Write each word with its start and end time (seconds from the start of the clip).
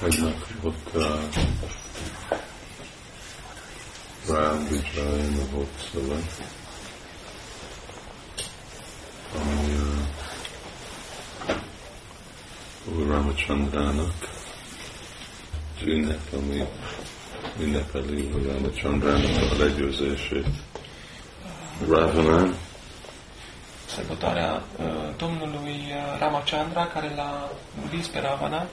Tegnap 0.00 0.46
volt 0.62 0.76
uh, 0.94 1.02
Ram 4.28 4.66
Vijay 4.68 5.28
Mahotsava, 5.36 6.18
ami 9.34 9.74
uh, 9.74 10.04
Úr 12.96 13.06
Ramachandrának 13.06 14.14
az 15.76 15.86
ünnep, 15.86 16.20
ami 16.32 16.64
ünnepeli 17.60 18.30
Úr 18.34 18.42
Ramachandrának 18.52 19.52
a 19.52 19.56
legyőzését. 19.56 20.46
Ravana 21.88 22.54
sărbătoarea 23.86 24.62
uh, 24.78 24.86
Domnului 25.16 25.84
uh, 25.88 26.18
Ramachandra, 26.18 26.86
care 26.86 27.12
l-a 27.16 27.50
învins 27.82 28.06
pe 28.06 28.20
Ravana. 28.20 28.66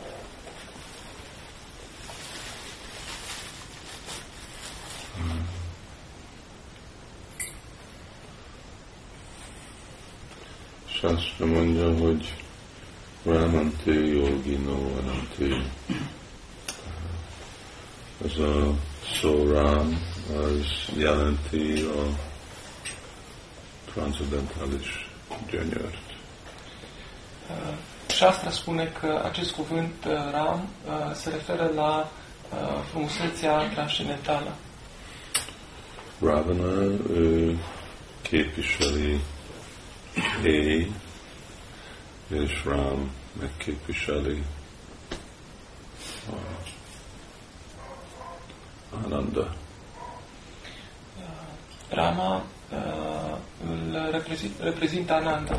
Shastra 11.04 11.46
mondja, 11.46 11.98
hogy 11.98 12.34
Ramante 13.26 13.92
Yogino 13.92 14.72
Anante. 14.72 15.66
Ez 18.26 18.38
aș 18.38 18.76
szó 19.22 19.52
Ram, 19.52 20.02
az 20.36 20.96
jelenti 20.98 21.82
a 21.82 22.04
transzendentális 23.94 25.10
gyönyört. 25.50 25.98
Uh, 27.50 27.56
Shastra 28.08 28.50
spune 28.50 28.92
că 28.92 29.22
acest 29.26 29.52
cuvânt 29.52 30.06
uh, 30.06 30.14
Ram 30.32 30.70
uh, 30.86 31.16
se 31.16 31.30
referă 31.30 31.72
la 31.76 32.12
uh, 32.52 32.58
frumusețea 32.90 33.70
transcendentală. 33.70 34.56
Ravana 36.22 36.84
ő 37.14 37.58
képviseli 38.22 39.20
éj, 40.44 40.92
és 42.28 42.64
Ram 42.66 43.12
megképviseli 43.40 44.44
Ananda. 49.04 49.56
Rama 51.90 52.44
uh, 52.72 53.38
îl 53.70 54.10
reprezintă, 54.12 54.64
reprezintă 54.64 55.14
Ananda. 55.14 55.56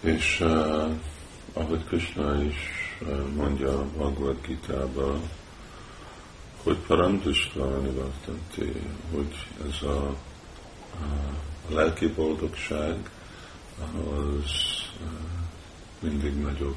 És 0.00 0.40
uh, 0.40 0.90
ahogy 1.52 1.84
Krishna 1.84 2.42
is 2.42 2.54
uh, 3.02 3.18
mondja 3.36 3.68
a 3.68 3.84
Bhagavad 3.96 4.36
Gita-ba, 4.46 5.16
hogy 6.62 6.76
Paramdustvani 6.76 7.90
Vartanti, 7.94 8.72
hogy 9.14 9.46
ez 9.68 9.82
a, 9.88 10.16
a 11.70 11.74
lelki 11.74 12.06
boldogság 12.06 12.96
az 13.80 14.50
uh, 15.02 15.08
mindig 15.98 16.34
nagyobb 16.34 16.76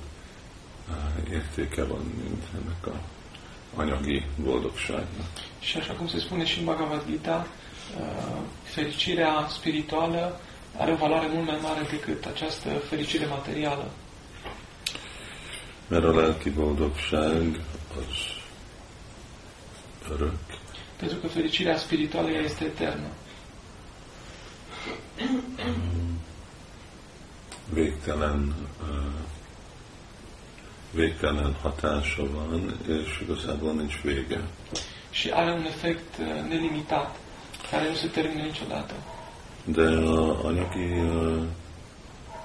uh, 0.89 1.31
értéke 1.31 1.83
van, 1.83 2.01
mint 2.23 2.43
ennek 2.53 2.87
a 2.87 3.01
anyagi 3.79 4.25
boldogságnak. 4.35 5.27
Și 5.59 5.77
așa 5.77 5.93
cum 5.93 6.07
se 6.07 6.19
spune 6.19 6.45
și 6.45 6.59
în 6.59 6.65
Bhagavad 6.65 7.05
Gita, 7.09 7.47
uh, 7.99 8.37
fericirea 8.63 9.47
spirituală 9.49 10.39
are 10.77 10.91
o 10.91 10.95
valoare 10.95 11.27
mult 11.27 11.47
mai 11.47 11.59
mare 11.61 11.87
decât 11.89 12.25
această 12.25 12.69
fericire 12.69 13.25
materială. 13.25 13.91
Mert 15.87 16.03
a 16.05 16.11
lelki 16.11 16.49
boldogság 16.49 17.59
az 17.97 18.35
örök, 20.11 20.33
Pentru 20.97 21.17
că 21.17 21.27
fericirea 21.27 21.77
spirituală 21.77 22.29
este 22.43 22.63
eternă. 22.63 23.07
Végtelen, 27.69 28.55
uh, 28.81 28.87
végtelen 30.91 31.55
hatása 31.61 32.31
van, 32.31 32.79
és 32.87 33.21
igazából 33.21 33.73
nincs 33.73 34.01
vége. 34.01 34.41
Și 35.09 35.29
are 35.29 35.51
un 35.51 35.65
efect 35.65 36.17
uh, 36.19 36.49
nelimitat, 36.49 37.15
care 37.71 37.89
nu 37.89 37.95
se 37.95 38.07
termină 38.07 38.41
niciodată. 38.43 38.93
De 39.63 39.81
a 39.81 40.45
anyagi 40.45 40.99
uh, 40.99 41.43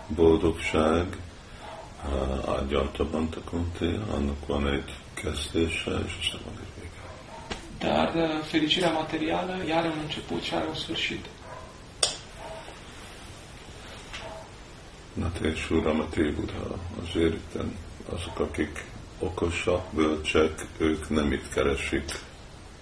boldogság 0.06 1.06
uh, 1.06 2.58
ágyaltaban 2.58 3.28
konti, 3.50 3.98
annak 4.14 4.46
van 4.46 4.68
egy 4.68 4.94
kezdése, 5.14 5.90
és 6.06 6.18
aztán 6.20 6.40
van 6.44 6.54
egy 6.60 6.72
vége. 6.80 7.00
Dar 7.78 8.14
uh, 8.14 8.44
fericirea 8.44 8.90
materială 8.90 9.56
ea 9.68 9.78
are 9.78 9.88
un 9.88 9.98
început 10.02 10.42
și 10.42 10.54
are 10.54 10.66
un 10.66 10.74
sfârșit. 10.74 11.24
Nate 15.12 15.54
Suramati 15.54 16.22
Buddha, 16.22 16.78
azért 17.02 17.32
itten 17.32 17.76
azok, 18.14 18.38
akik 18.38 18.84
okosak, 19.18 19.92
bölcsek, 19.92 20.66
ők 20.78 21.08
nem 21.08 21.32
itt 21.32 21.52
keresik 21.52 22.04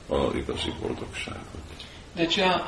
a 0.08 0.36
igazi 0.36 0.74
boldogságot. 0.80 1.66
De 2.14 2.22
aceea, 2.22 2.62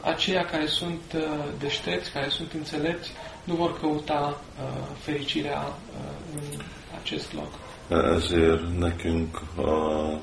aceia 0.00 0.44
care 0.44 0.66
sunt 0.66 1.16
deștepți, 1.58 2.12
care 2.12 2.28
sunt 2.28 2.52
înțelepți, 2.52 3.10
nu 3.44 3.54
vor 3.54 3.80
căuta 3.80 4.40
fericirea 4.98 5.72
în 6.34 6.60
acest 7.02 7.32
loc. 7.32 7.52
Ezért 8.16 8.78
nekünk 8.78 9.42
a 9.56 10.18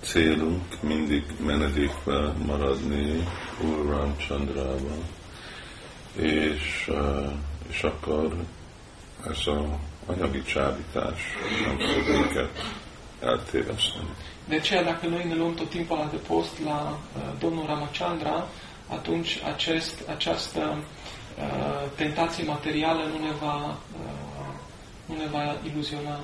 célunk 0.00 0.82
mindig 0.82 1.24
menedékbe 1.44 2.34
maradni 2.46 3.28
Úr 3.64 3.86
Ramchandrába, 3.88 4.94
és, 6.16 6.88
eh, 6.88 7.30
és 7.68 7.82
akkor 7.82 8.36
ez 9.30 9.46
a 9.46 9.78
anyagi 10.06 10.42
csábítás 10.42 11.20
nem 11.66 11.78
fog 11.78 12.16
minket 12.16 12.50
eltéveszteni. 13.20 14.08
De 14.48 14.54
aceea, 14.56 14.82
dacă 14.82 15.06
noi 15.06 15.24
ne 15.24 15.34
luăm 15.34 15.54
tot 15.54 15.68
timpul 15.70 15.96
la 15.96 16.04
de 16.10 16.16
post 16.16 16.60
la 16.64 16.98
uh, 17.16 17.22
domnul 17.38 17.66
Ramachandra, 17.66 18.46
atunci 18.88 19.40
acest, 19.54 20.08
această 20.08 20.60
uh, 21.38 21.90
tentație 21.96 22.44
materială 22.44 23.02
nu 23.02 23.18
ne 23.24 23.32
va, 23.40 23.78
uh, 23.92 24.54
nu 25.06 25.16
ne 25.16 25.26
va 25.26 25.56
iluziona. 25.72 26.20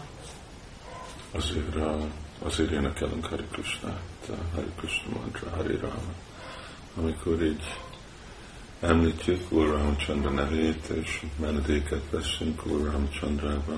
Azért, 1.36 1.76
a- 1.76 2.06
azért 2.46 2.70
énekelünk 2.72 3.26
Hari 3.26 3.44
Krishnát, 3.52 4.00
a 4.30 4.54
Hari 4.54 4.68
Krishna 4.76 5.08
mantra, 5.20 5.50
Hari 5.56 5.76
Rama. 5.80 6.12
Amikor 6.98 7.42
így 7.42 7.64
említjük 8.80 9.52
Úr 9.52 9.66
Ramachandra 9.66 10.30
nevét, 10.30 10.86
és 11.02 11.22
menedéket 11.40 12.10
veszünk 12.10 12.66
Úr 12.66 12.90
Ramachandrába, 12.92 13.74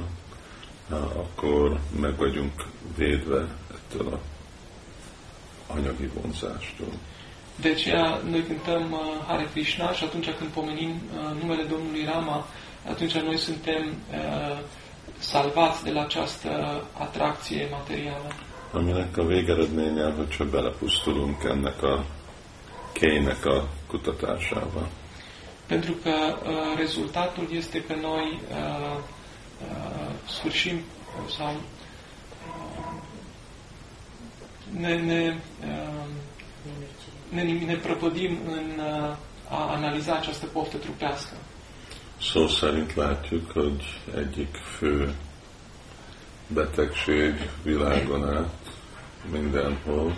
akkor 0.91 1.81
meg 2.01 2.17
vagyunk 2.17 2.53
védve 2.97 3.47
ettől 3.75 4.13
a 4.13 4.21
anyagi 5.73 6.11
vonzástól. 6.23 6.93
De 7.57 7.69
aceea 7.69 8.21
noi 8.31 8.45
cântăm 8.47 8.93
uh, 8.93 8.99
Hare 9.27 9.49
Krishna 9.53 9.93
și 9.93 10.05
atunci 10.05 10.31
când 10.39 10.51
pomenim 10.51 10.91
uh, 10.91 11.41
numele 11.41 11.63
Domnului 11.63 12.05
Rama, 12.05 12.47
atunci 12.89 13.13
noi 13.13 13.37
suntem 13.37 13.95
uh, 14.11 14.59
salvați 15.19 15.85
de 15.85 15.91
la 15.91 16.01
această 16.01 16.85
atracție 16.93 17.69
materială. 17.71 18.33
Aminek 18.73 19.17
a 19.17 19.23
végeredménye, 19.23 20.13
hogy 20.17 20.29
csak 20.29 20.47
belepusztulunk 20.47 21.45
ennek 21.45 21.83
a 21.83 22.05
kének 22.93 23.45
a 23.45 23.69
kutatásába. 23.91 24.89
Pentru 25.67 25.93
că 25.93 26.11
uh, 26.11 26.79
rezultatul 26.79 27.49
este 27.53 27.85
că 27.85 27.95
noi 27.95 28.41
uh, 28.51 28.97
uh, 28.97 30.11
sfârșim 30.29 30.81
sau 31.37 31.53
uh, 31.53 31.61
ne, 34.81 34.97
ne, 34.97 35.37
uh, 35.61 36.05
ne, 37.29 37.43
ne 37.43 37.75
prăpădim 37.75 38.39
în 38.47 38.71
uh, 38.79 39.17
a 39.49 39.73
analiza 39.73 40.15
această 40.15 40.47
poftă 40.47 40.77
trupească. 40.77 41.35
Szó 42.21 42.49
szerint 42.49 42.95
látjuk, 42.95 43.51
hogy 43.51 44.01
egyik 44.17 44.55
fő 44.55 45.15
betegség 46.47 47.51
világon 47.63 48.37
át, 48.37 48.55
mindenhol, 49.31 50.17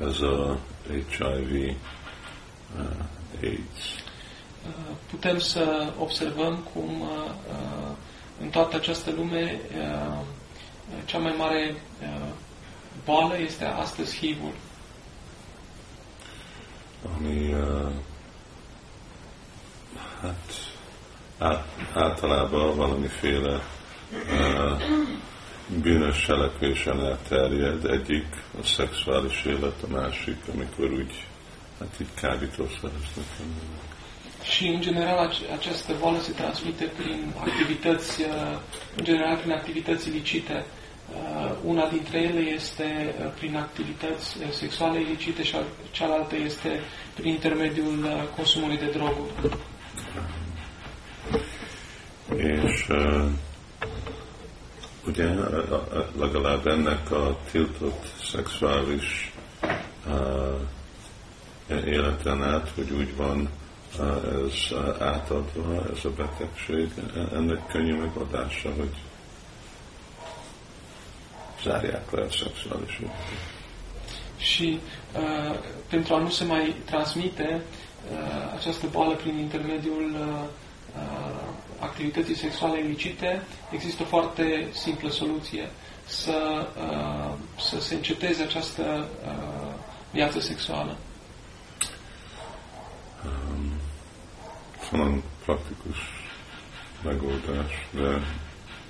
ez 0.00 0.20
a 0.20 0.58
HIV 0.88 1.76
uh, 2.76 3.04
AIDS. 3.42 3.84
Uh, 4.66 4.94
Putem 5.10 5.38
să 5.38 5.92
observăm 5.98 6.56
cum 6.72 7.00
uh, 7.00 7.08
uh, 7.50 7.90
în 8.40 8.48
toată 8.48 8.76
această 8.76 9.10
lume 9.16 9.60
uh, 9.78 10.18
cea 11.04 11.18
mai 11.18 11.34
mare 11.38 11.74
uh, 12.02 12.28
boală 13.04 13.38
este 13.38 13.64
astăzi 13.64 14.16
HIV-ul. 14.16 14.52
ami 17.16 17.52
uh, 17.54 17.90
hát 20.22 20.36
át, 21.38 21.64
általában 21.94 22.76
valamiféle 22.76 23.60
uh, 24.30 24.82
bűnös 25.82 26.24
cselekvésen 26.24 27.00
elterjed, 27.00 27.84
egyik 27.84 28.26
a 28.60 28.64
szexuális 28.64 29.44
élet, 29.44 29.82
a 29.82 29.86
másik, 29.90 30.36
amikor 30.54 30.90
úgy, 30.92 31.26
hát 31.78 32.00
így 32.00 32.14
kábítószereznek 32.14 33.30
emberek. 33.40 33.96
Și, 34.42 34.66
în 34.66 34.80
general, 34.80 35.32
această 35.58 35.92
boală 36.00 36.20
se 36.20 36.32
transmite 36.32 36.84
prin 36.84 37.32
activități, 37.40 38.22
în 38.96 39.04
general, 39.04 39.36
prin 39.36 39.52
activități 39.52 40.08
ilicite. 40.08 40.64
Una 41.64 41.88
dintre 41.88 42.18
ele 42.18 42.40
este 42.40 43.14
prin 43.38 43.56
activități 43.56 44.36
sexuale 44.50 45.00
ilicite 45.00 45.42
și 45.42 45.56
cealaltă 45.90 46.36
este 46.36 46.80
prin 47.14 47.32
intermediul 47.32 48.28
consumului 48.36 48.76
de 48.76 48.90
droguri. 48.90 49.56
És 52.36 52.88
uh, 52.88 53.24
ugye 55.06 55.24
legalább 56.18 56.66
ennek 56.66 57.10
a 57.10 57.36
tiltott 57.50 58.04
szexuális 58.30 59.32
uh, 60.08 60.60
életen 61.68 62.42
át, 62.42 62.68
hogy 62.74 62.90
úgy 62.90 63.16
van 63.16 63.48
ez 63.96 64.78
átadva, 65.00 65.82
ez 65.96 66.04
a 66.04 66.10
betegség, 66.10 66.90
ennek 67.34 67.66
könnyű 67.66 67.94
megadása, 67.96 68.72
hogy 68.76 68.94
zárják 71.62 72.10
le 72.10 72.22
a 72.22 72.30
szexuális 72.30 73.00
Și 74.36 74.80
uh, 75.16 75.56
pentru 75.88 76.14
a 76.14 76.18
nu 76.18 76.28
se 76.28 76.44
mai 76.44 76.74
transmite 76.84 77.62
uh, 78.12 78.52
această 78.56 78.86
boală 78.92 79.14
prin 79.14 79.38
intermediul 79.38 80.10
uh, 80.10 80.42
uh, 80.96 81.48
activității 81.78 82.34
sexuale 82.36 82.78
ilicite, 82.78 83.42
există 83.70 84.02
o 84.02 84.06
foarte 84.06 84.68
simplă 84.72 85.10
soluție 85.10 85.68
să, 86.06 86.66
uh, 86.76 87.34
să 87.60 87.80
se 87.80 87.94
înceteze 87.94 88.42
această 88.42 89.08
uh, 89.24 89.72
viață 90.10 90.40
sexuală. 90.40 90.96
Um, 93.24 93.80
talán 94.90 95.22
praktikus 95.44 95.98
megoldás, 97.02 97.86
de 97.90 98.20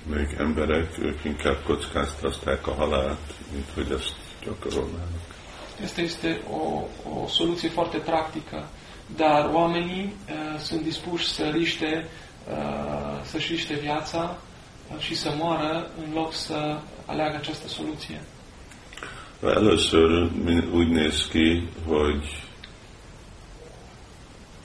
még 0.05 0.35
emberek, 0.37 0.97
ők 0.97 1.23
inkább 1.23 1.57
kockáztatják 1.63 2.67
a 2.67 2.73
halált, 2.73 3.33
mint 3.53 3.69
hogy 3.73 3.91
ezt 3.91 4.15
gyakorolnának. 4.43 5.37
Asta 5.83 6.01
este 6.01 6.41
o, 6.49 6.87
o 7.09 7.27
soluție 7.27 7.69
foarte 7.69 7.97
practică, 7.97 8.67
dar 9.15 9.49
oamenii 9.53 10.13
uh, 10.29 10.59
sunt 10.59 10.81
dispuși 10.83 11.27
să 11.27 11.43
riște, 11.49 12.07
uh, 12.49 13.23
să-și 13.23 13.51
riște 13.51 13.73
viața 13.73 14.37
uh, 14.91 14.99
și 14.99 15.15
să 15.15 15.33
moară 15.37 15.91
în 16.05 16.13
loc 16.13 16.33
să 16.33 16.79
aleagă 17.05 17.35
această 17.35 17.67
soluție. 17.67 18.21
Először 19.43 20.31
úgy 20.73 20.87
néz 20.87 21.27
ki, 21.31 21.69
hogy 21.87 22.48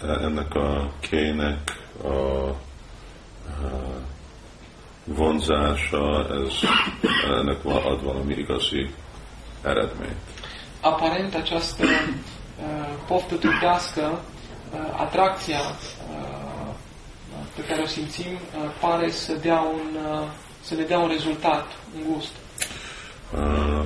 ennek 0.02 0.55
a 0.55 0.91
kének 1.00 1.73
a, 2.05 2.08
a 2.08 2.55
vonzása, 5.05 6.26
ez 6.31 6.52
ennek 7.38 7.64
ad 7.64 8.02
valami 8.02 8.35
igazi 8.35 8.91
eredményt. 9.64 10.17
Aparent 10.81 11.35
această 11.35 11.82
uh, 11.82 11.88
poftă 13.06 13.35
trupească, 13.35 14.00
uh, 14.73 15.00
atracția 15.00 15.61
uh, 15.61 16.75
pe 17.56 17.64
care 17.64 17.82
o 17.82 17.87
simțim, 17.87 18.32
uh, 18.32 18.70
pare 18.81 19.11
să, 19.11 19.32
dea 19.32 19.61
un, 19.61 19.97
uh, 20.12 20.29
să 20.61 20.75
ne 20.75 20.82
dea 20.82 20.99
un 20.99 21.08
rezultat, 21.08 21.67
un 21.97 22.12
gust. 22.12 22.32
Uh, 23.35 23.85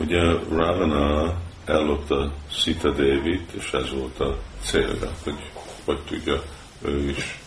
ugye 0.00 0.20
Ravana 0.56 1.34
ellopta 1.64 2.32
Sita 2.50 2.90
Devit, 2.90 3.52
és 3.52 3.72
ez 3.72 3.92
volt 3.92 4.20
a 4.20 4.38
célja, 4.62 5.10
hogy 5.24 5.52
hogy 5.84 6.00
tudja 6.04 6.42
ő 6.82 7.08
is 7.08 7.38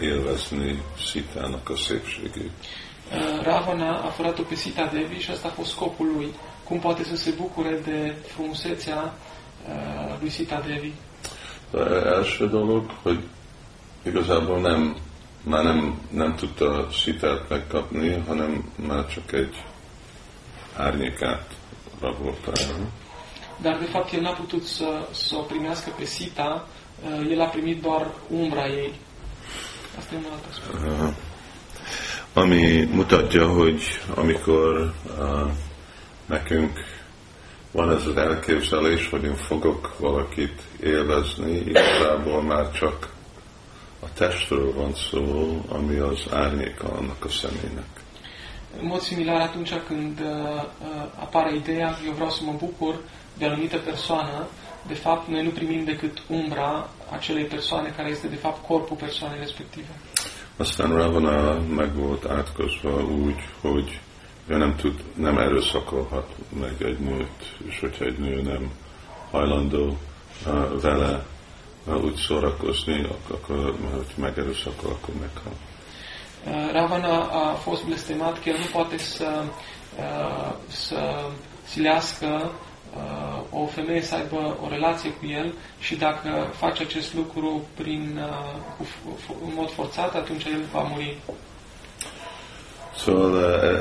élvezni 0.00 0.82
Sitának 0.96 1.70
a 1.70 1.76
szépségét. 1.76 2.50
Ravana 3.42 4.02
a 4.02 4.10
furat-o 4.10 4.42
pe 4.42 4.54
Sita 4.54 4.88
Devi 4.92 5.20
și 5.20 5.30
asta 5.30 5.48
a 5.48 5.50
fost 5.50 5.70
scopul 5.70 6.06
lui. 6.06 6.34
Cum 6.64 6.80
poate 6.80 7.04
să 7.04 7.16
se 7.16 7.30
bucure 7.36 7.78
de 7.84 8.16
frumusețea 8.26 9.14
lui 10.20 10.30
Sita 10.30 10.62
Devi? 10.66 10.92
Első 12.04 12.48
dolog, 12.48 12.90
hogy 13.02 13.18
igazából 14.02 14.60
nem, 14.60 14.96
már 15.42 15.64
nem, 15.64 16.00
nem 16.10 16.34
tudta 16.34 16.88
Sitát 16.90 17.48
megkapni, 17.48 18.22
hanem 18.26 18.72
már 18.86 19.06
csak 19.06 19.32
egy 19.32 19.62
árnyékát 20.76 21.46
rabolta 22.00 22.52
el. 22.52 22.90
Dar 23.62 23.78
de 23.78 23.84
fapt 23.84 24.12
el 24.12 24.20
n-a 24.20 24.32
putut 24.32 24.66
să, 24.66 25.08
să 25.10 25.36
o 25.36 25.40
primească 25.40 25.90
pe 25.98 26.04
Sita, 26.04 26.66
el 27.30 27.40
a 27.40 27.44
primit 27.46 27.82
doar 27.82 28.10
umbra 28.30 28.66
ei. 28.66 28.94
Asta 29.98 30.14
e 30.14 30.18
un 30.18 30.24
alt 30.32 30.44
aspect. 30.50 31.00
Uh, 31.00 31.14
ami 32.32 32.88
mutatja, 32.92 33.48
hogy 33.48 33.82
amikor 34.14 34.94
uh, 35.18 35.50
nekünk 36.26 36.78
van 37.70 37.90
ez 37.90 38.06
az 38.06 38.16
elképzelés, 38.16 39.08
hogy 39.08 39.24
én 39.24 39.36
fogok 39.36 39.96
valakit 39.98 40.60
élvezni, 40.82 41.50
igazából 41.50 42.42
már 42.42 42.70
csak 42.70 43.12
a 44.00 44.12
testről 44.12 44.74
van 44.74 44.94
szó, 44.94 45.60
ami 45.68 45.96
az 45.96 46.26
árnyéka 46.30 46.88
annak 46.88 47.24
a 47.24 47.28
személynek. 47.28 48.02
În 48.80 48.86
mod 48.86 49.02
similar, 49.02 49.40
atunci 49.40 49.74
când 49.86 50.20
uh, 50.20 50.62
apare 51.20 51.54
ideea, 51.54 51.98
eu 52.06 52.12
vreau 52.12 52.30
să 52.30 52.40
mă 52.44 52.52
bucur 52.58 53.00
de 53.38 53.44
o 53.44 53.48
anumită 53.48 53.76
persoană, 53.76 54.46
de 54.86 54.94
fapt, 54.94 55.28
noi 55.28 55.42
nu 55.42 55.50
primim 55.50 55.84
decât 55.84 56.22
umbra 56.26 56.88
acelei 57.10 57.44
persoane 57.44 57.92
care 57.96 58.08
este, 58.08 58.26
de 58.26 58.36
fapt, 58.36 58.66
corpul 58.66 58.96
persoanei 58.96 59.38
respective. 59.38 59.88
Aztán 60.56 60.96
Ravana 60.96 61.58
meg 61.58 61.94
volt 61.94 62.24
átkozva 62.26 63.04
úgy, 63.04 63.48
hogy 63.60 64.00
ő 64.46 64.56
nem, 64.56 64.76
tud, 64.76 65.04
nem 65.14 65.38
erőszakolhat 65.38 66.28
meg 66.60 66.74
egy 66.82 66.98
nőt, 66.98 67.56
és 67.68 67.80
hogyha 67.80 68.04
egy 68.04 68.18
nő 68.18 68.42
nem 68.42 68.70
hajlandó 69.30 69.98
uh, 70.46 70.80
vele 70.80 71.24
uh, 71.86 72.04
úgy 72.04 72.16
szórakozni, 72.16 73.06
akkor, 73.30 73.74
hogy 73.94 74.06
megerőszakol, 74.16 74.90
akkor 74.90 75.14
meghal. 75.14 75.52
Uh, 76.46 76.72
Ravana 76.72 77.30
a 77.30 77.54
fost 77.54 77.84
blestemat 77.84 78.42
că 78.42 78.48
el 78.48 78.58
nu 78.58 78.66
poate 78.72 78.98
să, 78.98 79.42
uh, 79.98 80.54
să 80.68 81.30
silească 81.64 82.26
uh, 82.26 82.50
o 83.50 83.66
femeie 83.66 84.02
să 84.02 84.14
aibă 84.14 84.58
o 84.64 84.68
relație 84.68 85.10
cu 85.10 85.26
el 85.26 85.52
și 85.80 85.94
dacă 85.94 86.50
face 86.52 86.82
acest 86.82 87.14
lucru 87.14 87.66
prin, 87.74 88.18
uh, 88.18 88.60
cu, 88.76 88.86
în 89.46 89.52
mod 89.54 89.70
forțat, 89.70 90.14
atunci 90.14 90.44
el 90.44 90.60
va 90.72 90.80
muri. 90.80 91.16
Szóval 92.96 93.34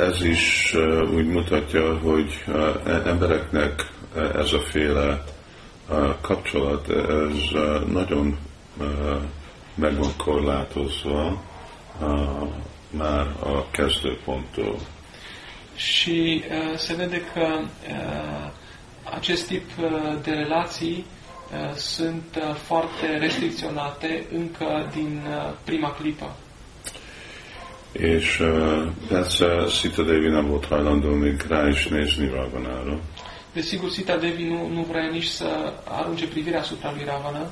ez 0.08 0.22
is 0.22 0.74
uh, 0.74 1.10
úgy 1.16 1.28
mutatja, 1.28 1.98
hogy 2.04 2.46
uh, 2.48 3.06
embereknek 3.06 3.92
ez 4.36 4.54
a 4.54 4.60
féle 4.60 5.24
uh, 5.90 6.16
kapcsolat, 6.22 6.90
ez 6.90 7.52
uh, 7.54 7.86
nagyon 7.92 8.38
uh, 8.80 9.18
meg 9.76 9.98
van 9.98 10.16
korlátozva 10.18 11.42
uh, 12.02 12.48
már 12.90 13.28
a 13.40 13.70
kezdőponttól. 13.72 14.80
Și 15.76 16.44
uh, 16.50 16.78
se 16.78 16.96
vede 16.96 17.22
că 17.34 17.60
uh, 17.88 18.52
acest 19.04 19.48
tip 19.48 19.70
uh, 19.80 19.90
de 20.22 20.32
relații 20.32 21.06
uh, 21.06 21.76
sunt 21.76 22.38
uh, 22.38 22.56
foarte 22.56 23.18
restricționate 23.20 24.26
încă 24.34 24.90
din 24.94 25.22
prima 25.64 25.92
clipă. 25.92 26.36
És 27.94 28.40
uh, 28.40 28.88
persze 29.08 29.46
Sita 29.70 30.04
Devi 30.04 30.28
nem 30.28 30.48
volt 30.48 30.66
hajlandó 30.66 31.10
még 31.10 31.42
rá 31.48 31.68
is 31.68 31.88
nézni 31.88 32.30
Ravanára. 32.30 33.00
Desigur, 33.54 33.90
Sita 33.90 34.18
Devi 34.18 34.44
nu, 34.44 34.68
nu 34.68 34.82
vrea 34.82 35.10
nici 35.12 35.26
să 35.26 35.74
arunce 35.84 36.28
privirea 36.28 36.60
asupra 36.60 36.92
lui 36.96 37.04
Ravana. 37.06 37.52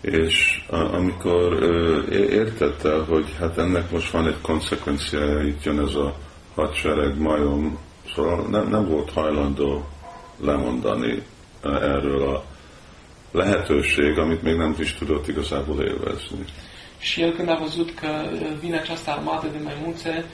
És 0.00 0.64
uh, 0.70 0.94
amikor 0.94 1.52
uh, 1.52 2.14
értette, 2.30 2.90
hogy 3.08 3.36
hát 3.40 3.58
ennek 3.58 3.90
most 3.90 4.10
van 4.10 4.26
egy 4.26 4.40
konsekvenciája, 4.40 5.42
itt 5.42 5.64
jön 5.64 5.80
ez 5.80 5.94
a 5.94 6.16
hadsereg 6.54 7.18
majom, 7.18 7.78
szóval 8.14 8.46
nem, 8.50 8.68
nem 8.68 8.88
volt 8.88 9.10
hajlandó 9.10 9.88
lemondani 10.40 11.22
erről 11.62 12.34
a 12.34 12.44
lehetőség, 13.30 14.18
amit 14.18 14.42
még 14.42 14.56
nem 14.56 14.76
is 14.78 14.94
tudott 14.94 15.28
igazából 15.28 15.82
élvezni. 15.82 16.44
Și 16.98 17.22
el 17.22 17.32
când 17.32 17.48
a 17.48 17.58
văzut 17.60 17.94
că 17.94 18.08
vine 18.60 18.78
această 18.78 19.10
armată 19.10 19.46
de 19.46 19.58
maimuțe, 19.62 20.24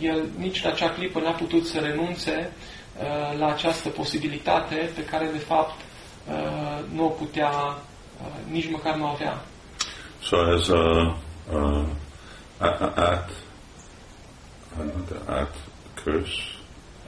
el 0.00 0.24
nici 0.38 0.62
la 0.62 0.70
acea 0.70 0.90
clipă 0.90 1.20
n-a 1.20 1.30
putut 1.30 1.66
să 1.66 1.78
renunțe 1.78 2.52
la 3.38 3.46
această 3.46 3.88
posibilitate 3.88 4.90
pe 4.94 5.04
care 5.04 5.28
de 5.32 5.38
fapt 5.38 5.80
nu 6.94 7.04
o 7.04 7.08
putea, 7.08 7.78
nici 8.50 8.70
măcar 8.70 8.96
nu 8.96 9.06
avea. 9.06 9.44
So 10.22 10.36
ez 10.54 10.68
a, 10.68 11.16
a, 12.58 12.66
a, 12.68 12.92
át 12.96 13.30
de 15.08 15.16
át, 15.26 15.54
curse, 16.04 16.58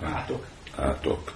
Átok. 0.03 0.45
Átok. 0.81 1.33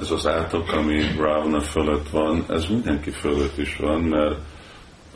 Ez 0.00 0.10
az 0.10 0.26
átok, 0.26 0.72
ami 0.72 1.16
Ravana 1.16 1.60
fölött 1.60 2.08
van, 2.08 2.44
ez 2.48 2.66
mindenki 2.66 3.10
fölött 3.10 3.58
is 3.58 3.76
van, 3.76 4.00
mert 4.00 4.38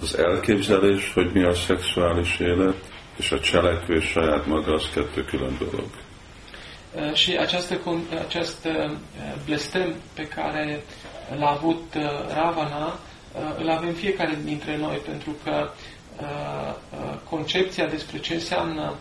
az 0.01 0.19
elképzelés, 0.19 1.13
hogy 1.13 1.33
mi 1.33 1.43
a 1.43 1.55
szexuális 1.55 2.39
élet, 2.39 2.77
és 3.17 3.33
a 3.33 3.41
cselekvés 3.41 4.05
saját 4.05 4.47
maga, 4.47 4.73
az 4.73 4.89
kettő 4.95 5.25
külön 5.25 5.59
dolog. 5.59 5.91
Și 7.15 7.37
această, 7.37 7.79
acest 8.27 8.69
blestem 9.45 9.95
pe 10.15 10.29
care 10.29 10.83
l-a 11.39 11.51
avut 11.51 11.95
Ravana, 12.35 12.99
îl 13.59 13.69
avem 13.69 13.93
fiecare 13.93 14.39
dintre 14.45 14.77
noi, 14.77 14.97
pentru 14.97 15.35
că 15.45 15.71
concepția 17.29 17.87
despre 17.87 18.19
ce 18.19 18.35
înseamnă 18.35 18.95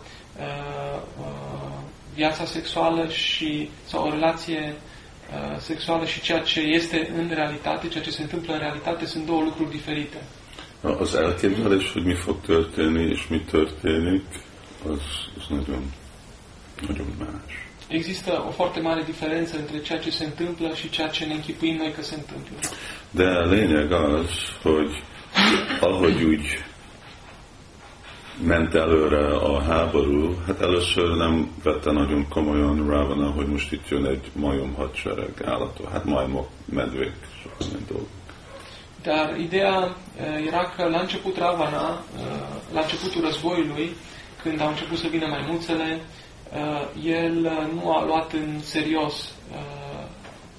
viața 2.15 2.45
sexuală 2.45 3.07
și 3.09 3.69
sau 3.87 4.07
o 4.07 4.09
relație 4.09 4.73
uh, 4.73 5.59
sexuală 5.59 6.05
și 6.05 6.21
ceea 6.21 6.39
ce 6.39 6.59
este 6.59 7.11
în 7.17 7.31
realitate, 7.33 7.87
ceea 7.87 8.03
ce 8.03 8.11
se 8.11 8.21
întâmplă 8.21 8.53
în 8.53 8.59
realitate, 8.59 9.05
sunt 9.05 9.25
două 9.25 9.41
lucruri 9.41 9.71
diferite. 9.71 10.17
Az 10.99 11.15
elképzelés, 11.15 11.91
hogy 11.91 12.05
mi 12.05 12.13
fog 12.13 12.35
történni, 12.45 13.09
és 13.11 13.27
mi 13.27 13.39
történik, 13.39 14.23
az, 14.91 15.01
az 15.37 15.45
nagyon, 15.49 15.83
nagyon 16.87 17.07
más. 17.19 17.51
Există 17.87 18.43
o 18.47 18.51
foarte 18.51 18.79
mare 18.79 19.01
diferență 19.05 19.57
între 19.57 19.79
ceea 19.79 19.99
ce 19.99 20.11
se 20.11 20.23
întâmplă 20.23 20.73
și 20.73 20.89
ceea 20.89 21.07
ce 21.07 21.25
ne 21.25 21.33
închipuim 21.33 21.75
noi 21.75 21.91
că 21.91 22.03
se 22.03 22.15
întâmplă. 22.15 22.55
De 23.11 23.23
a 23.23 23.45
lényeg 23.45 23.91
az, 23.91 24.29
hogy 24.63 25.03
ahogy 25.79 26.23
úgy 26.23 26.65
ment 28.43 28.73
előre 28.73 29.35
a 29.35 29.61
háború, 29.61 30.35
hát 30.47 30.61
először 30.61 31.17
nem 31.17 31.51
vette 31.63 31.91
nagyon 31.91 32.27
komolyan 32.27 32.87
Ravana, 32.87 33.31
hogy 33.31 33.47
most 33.47 33.71
itt 33.71 33.89
jön 33.89 34.05
egy 34.05 34.31
majom 34.33 34.73
hadsereg 34.73 35.43
állatok, 35.45 35.91
hát 35.91 36.05
majmok, 36.05 36.47
medvék, 36.65 37.13
sok 37.41 37.51
minden 37.59 37.85
dolgok. 37.87 38.07
Dar 39.03 39.39
ideea 39.39 39.95
eh, 40.17 40.45
era 40.47 40.73
că 40.75 40.87
la 40.89 40.99
început 40.99 41.37
Ravana, 41.37 42.01
eh, 42.17 42.23
la 42.73 42.79
începutul 42.81 43.21
războiului, 43.21 43.89
când 44.41 44.61
au 44.61 44.67
început 44.67 44.97
să 44.97 45.07
vină 45.07 45.27
maimuțele, 45.27 46.01
eh, 46.53 47.05
el 47.05 47.45
eh, 47.45 47.51
nu 47.73 47.91
a 47.91 48.05
luat 48.05 48.33
în 48.33 48.61
serios 48.61 49.31
eh, 49.51 50.05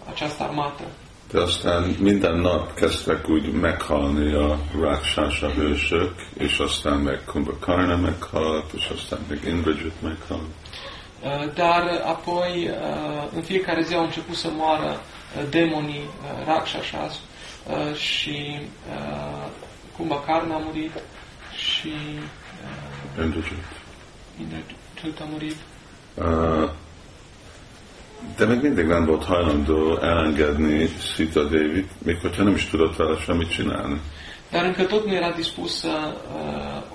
această 0.09 0.43
armată. 0.43 0.85
De 1.31 1.41
aztán 1.41 1.97
minden 1.99 2.39
nap 2.39 2.75
kezdtek 2.75 3.29
úgy 3.29 3.53
meghalni 3.53 4.33
a 4.35 4.59
Rakshasa 4.81 5.51
hősök, 5.51 6.15
és 6.39 6.59
aztán 6.59 6.99
meg 6.99 7.25
Kumbhakarna 7.25 7.97
meghalt, 7.97 8.73
és 8.73 8.93
aztán 8.95 9.19
meg 9.29 9.45
Indrajit 9.47 10.03
meghalt. 10.03 10.51
Dar 11.55 12.03
apoi, 12.05 12.71
în 13.35 13.43
fiecare 13.43 13.83
zi 13.83 13.95
au 13.95 14.05
început 14.05 14.35
să 14.35 14.49
moară 14.57 15.01
demonii 15.51 16.11
Rakshasas 16.45 17.21
și 17.95 18.61
Kumbhakarna 19.97 20.55
a 20.55 20.59
murit 20.59 20.93
și 21.57 21.93
Indrajit. 23.19 23.65
Indrajit 24.41 25.21
a 25.21 25.25
murit. 25.31 25.57
Uh, 26.15 26.71
de 28.37 28.47
még 28.47 28.63
mindig 28.63 28.87
nem 28.87 29.05
volt 29.07 29.25
hajlandó 29.25 29.99
elengedni 29.99 30.89
Sita 31.15 31.45
Devit, 31.45 31.91
még 32.05 32.19
hogyha 32.21 32.43
nem 32.43 32.55
is 32.55 32.65
tudott 32.65 32.97
vele 32.97 33.17
semmit 33.17 33.51
csinálni. 33.51 34.01
Dar 34.51 34.65
încă 34.65 34.83
tot 34.83 35.07
nu 35.07 35.15
era 35.15 35.31
dispus 35.31 35.79
să 35.79 36.15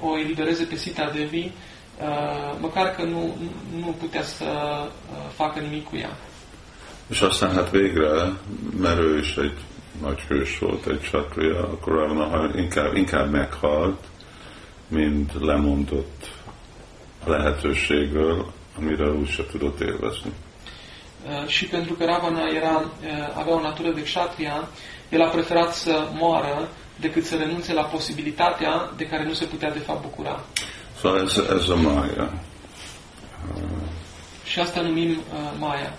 uh, 0.02 0.10
o 0.10 0.18
elibereze 0.18 0.64
pe 0.64 0.76
Sita 0.76 1.12
Devi, 1.14 1.52
uh, 2.00 2.58
măcar 2.60 2.96
că 2.96 3.04
nu, 3.04 3.38
nu 3.80 3.96
putea 4.00 4.24
să 4.24 4.46
uh, 4.46 5.18
facă 5.36 5.60
nimic 5.60 5.84
cu 5.84 5.96
ea. 5.96 6.18
És 7.08 7.22
aztán 7.22 7.54
hát 7.54 7.70
végre, 7.70 8.32
mert 8.80 9.00
ő 9.00 9.18
is 9.18 9.36
egy 9.36 9.58
nagy 10.02 10.20
hős 10.28 10.60
volt, 10.60 10.88
egy 10.88 11.02
csatria, 11.02 11.60
akkor 11.60 11.94
Ravana 11.94 12.58
inkább, 12.58 12.96
inkább 12.96 13.32
meghalt, 13.32 14.00
mint 14.88 15.32
lemondott 15.40 16.30
a 17.26 17.30
lehetőségről, 17.30 18.52
amire 18.78 19.12
úgy 19.12 19.30
se 19.30 19.46
tudott 19.46 19.80
élvezni. 19.80 20.32
Uh, 21.26 21.48
și 21.48 21.66
pentru 21.66 21.94
că 21.94 22.06
Ravana 22.06 22.46
era, 22.56 22.78
uh, 22.78 23.38
avea 23.38 23.56
o 23.56 23.62
natură 23.62 23.92
de 23.92 24.04
kshatriya, 24.04 24.68
el 25.10 25.22
a 25.22 25.28
preferat 25.28 25.74
să 25.74 26.08
moară 26.14 26.70
decât 27.00 27.26
să 27.26 27.36
renunțe 27.36 27.74
la 27.74 27.82
posibilitatea 27.82 28.92
de 28.98 29.06
care 29.06 29.24
nu 29.24 29.34
se 29.34 29.46
putea 29.46 29.72
de 29.72 29.80
fapt 29.80 30.02
bucura. 30.02 30.44
Szóval 31.00 31.22
ez, 31.22 31.38
ez 31.38 31.70
a 31.70 31.76
mája. 31.76 32.34
Și 34.44 34.60
asta 34.60 34.82
numim 34.82 35.10
uh, 35.10 35.52
Maya. 35.58 35.94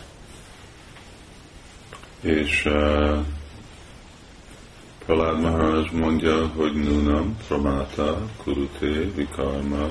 És 2.21 2.65
uh, 2.65 3.19
Pralád 5.07 5.41
Maharaj 5.41 5.91
mondja, 5.91 6.51
hogy 6.57 6.73
Nunam, 6.73 7.37
Pramata, 7.47 8.19
Kurute, 8.45 8.87
Vikarma, 9.15 9.89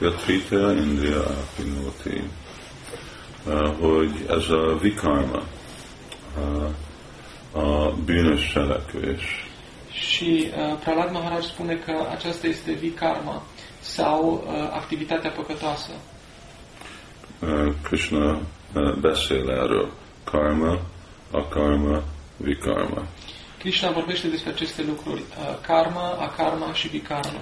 Yatrita, 0.00 0.72
Indriya, 0.72 1.20
Apinoti. 1.20 2.22
Uh, 3.46 3.74
hogy 3.80 4.26
ez 4.28 4.50
a 4.50 4.78
Vikarma, 4.80 5.42
uh, 6.38 7.64
a 7.64 7.94
bűnös 8.04 8.52
cselekvés, 8.52 9.22
Și 9.92 10.48
uh, 10.56 10.78
Prahlad 10.78 11.12
Maharaj 11.12 11.44
spune 11.44 11.74
că 11.74 12.06
aceasta 12.10 12.46
este 12.46 12.72
vikarma 12.72 13.42
sau 13.80 14.44
uh, 14.46 14.52
activitatea 14.72 15.30
păcătoasă. 15.30 15.90
Uh, 17.38 17.72
Krishna 17.82 18.30
uh, 18.30 18.94
beszél 19.00 19.48
erről. 19.48 19.92
Karma, 20.24 20.80
akarma, 21.30 22.02
vikarma. 22.36 23.06
Krishna 23.58 23.90
vorbește 23.90 24.28
despre 24.28 24.50
aceste 24.50 24.82
lucruri, 24.86 25.20
uh, 25.20 25.58
karma, 25.66 26.10
akarma 26.10 26.72
și 26.72 26.88
vikarma. 26.88 27.40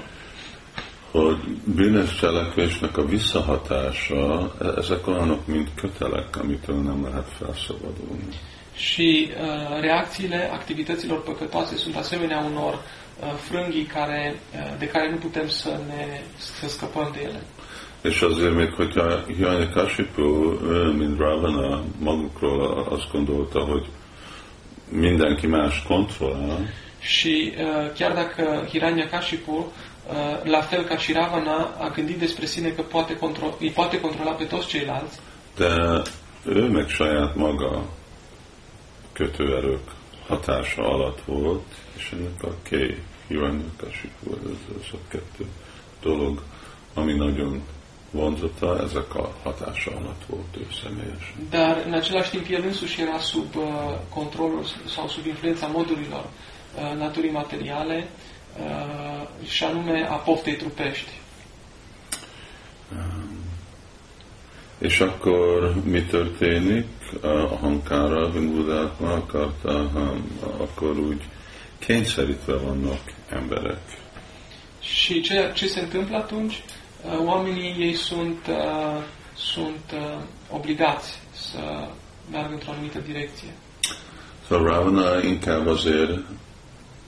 Hogy 1.10 1.38
bűnös 1.64 2.14
cselekvésnek 2.14 2.96
a 2.96 3.04
visszahatása, 3.04 4.54
e- 4.60 4.78
ezek 4.78 5.06
olyanok, 5.06 5.46
mint 5.46 5.68
kötelek, 5.74 6.36
amitől 6.36 6.76
nem 6.76 7.04
lehet 7.04 7.28
felszabadulni. 7.38 8.28
Și 8.74 9.30
uh, 9.30 9.80
reacțiile 9.80 10.50
activităților 10.52 11.22
păcătoase 11.22 11.76
sunt 11.76 11.96
asemenea 11.96 12.38
unor 12.50 12.74
uh, 12.74 13.32
frânghii 13.32 13.84
care, 13.84 14.34
uh, 14.54 14.78
de 14.78 14.86
care 14.86 15.10
nu 15.10 15.16
putem 15.16 15.48
să 15.48 15.80
ne 15.86 16.20
să 16.36 16.68
scăpăm 16.68 17.10
de 17.12 17.20
ele. 17.22 17.42
És 18.02 18.20
azért 18.20 18.54
még, 18.54 18.72
hogyha 18.72 19.24
Hiranyakashipu, 19.36 20.58
ő, 20.62 20.92
mint 20.92 21.18
Ravana, 21.18 21.82
magukról 21.98 22.86
azt 22.90 23.10
gondolta, 23.12 23.60
hogy 23.60 23.86
mindenki 24.88 25.46
más 25.46 25.82
kontrollál, 25.82 26.58
Și 27.00 27.52
uh, 27.56 27.92
chiar 27.94 28.12
dacă 28.12 28.66
Hiranyakashipu, 28.70 29.72
la 30.42 30.60
fel 30.60 30.84
ca 30.84 30.96
și 30.96 31.12
Ravana, 31.12 31.74
a 31.78 31.88
gândit 31.94 32.18
despre 32.18 32.46
sine 32.46 32.68
că 32.68 32.82
poate 32.82 33.16
contro- 33.16 33.56
îi 33.60 33.70
poate 33.70 34.00
controla 34.00 34.30
pe 34.30 34.44
toți 34.44 34.66
ceilalți, 34.66 35.18
de 35.56 36.02
ő 36.44 36.68
meg 36.68 36.88
saját 36.88 37.34
maga 37.34 37.84
kötőerők 39.12 39.86
hatása 40.26 40.82
alatt 40.82 41.20
volt, 41.24 41.66
és 41.96 42.12
ennek 42.12 42.42
a 42.42 42.52
K, 42.62 42.68
Hiranyakashipu, 43.28 44.30
ez, 44.30 44.76
ez 44.80 44.88
a 44.92 44.96
kettő 45.08 45.46
dolog, 46.02 46.42
ami 46.94 47.12
nagyon 47.12 47.62
vonzata, 48.10 48.80
ezek 48.82 49.14
a 49.14 49.34
hatása 49.42 49.90
alatt 49.90 50.22
volt 50.26 50.56
ő 50.56 50.66
személyesen. 50.82 51.48
Dar 51.50 51.82
în 51.86 51.92
același 51.92 52.30
timp 52.30 52.46
el 52.50 52.62
însuși 52.64 53.00
era 53.00 53.18
sub 53.18 53.56
uh, 53.56 53.64
controlul 54.08 54.64
sau 54.86 55.08
sub 55.08 55.26
influența 55.26 55.66
modurilor 55.66 56.24
uh, 56.24 56.98
naturii 56.98 57.30
materiale 57.30 57.96
uh, 57.96 58.29
și 59.44 59.64
anume 59.64 60.06
a 60.10 60.14
poftei 60.14 60.54
trupești. 60.56 61.10
És 64.78 65.00
akkor 65.00 65.74
mi 65.84 66.02
történik? 66.02 66.86
A 67.22 67.58
hankára, 67.60 68.26
Vindudátma 68.26 69.12
akarta, 69.12 69.90
akkor 70.60 70.98
úgy 70.98 71.22
kényszerítve 71.78 72.52
vannak 72.52 73.00
emberek. 73.32 73.80
Și 74.80 75.20
ce, 75.20 75.52
ce 75.54 75.66
se 75.66 75.80
întâmplă 75.80 76.16
atunci? 76.16 76.62
Uh, 77.04 77.26
oamenii 77.26 77.76
ei 77.78 77.94
sunt, 77.94 78.46
uh, 78.48 79.02
sunt 79.36 79.84
uh, 79.94 80.22
obligați 80.50 81.18
să 81.32 81.88
meargă 82.30 82.52
într-o 82.52 82.70
anumită 82.70 82.98
direcție. 83.06 83.48
Szóval 84.46 84.66
Ravana 84.66 85.26
inkább 85.26 85.66
azért 85.66 86.18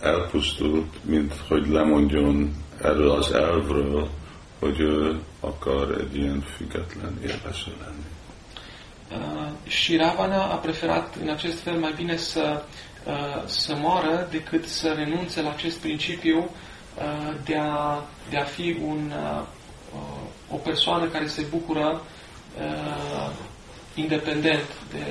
elpusztult, 0.03 1.05
mint 1.05 1.35
hogy 1.49 1.69
lemondjon 1.69 2.65
erről 2.83 3.11
az 3.11 3.33
elvről, 3.33 4.09
hogy 4.59 4.81
ő 4.81 5.21
akar 5.41 5.91
egy 6.01 6.17
ilyen 6.17 6.45
független 6.57 7.19
élvező 7.23 7.73
lenni. 7.81 8.11
Uh, 9.11 9.49
și 9.67 9.97
Ravana 9.97 10.51
a 10.51 10.57
preferat 10.57 11.17
în 11.23 11.29
acest 11.29 11.59
fel 11.59 11.79
mai 11.79 11.93
bine 11.97 12.17
să, 12.17 12.65
uh, 13.05 13.47
să 13.47 13.75
moară 13.75 14.29
decât 14.31 14.69
să 14.69 14.93
renunțe 14.93 15.43
la 15.43 15.51
acest 15.51 15.79
principiu 15.79 16.39
uh, 16.39 17.35
de, 17.45 17.57
a, 17.57 18.05
de 18.31 18.37
a 18.37 18.45
fi 18.45 18.77
un, 18.85 19.13
uh, 19.17 19.43
uh, 19.95 20.55
o 20.55 20.57
persoană 20.57 21.07
care 21.07 21.27
se 21.27 21.47
bucură 21.51 22.03
uh, 22.59 23.31
independent 23.95 24.69
de, 24.93 25.05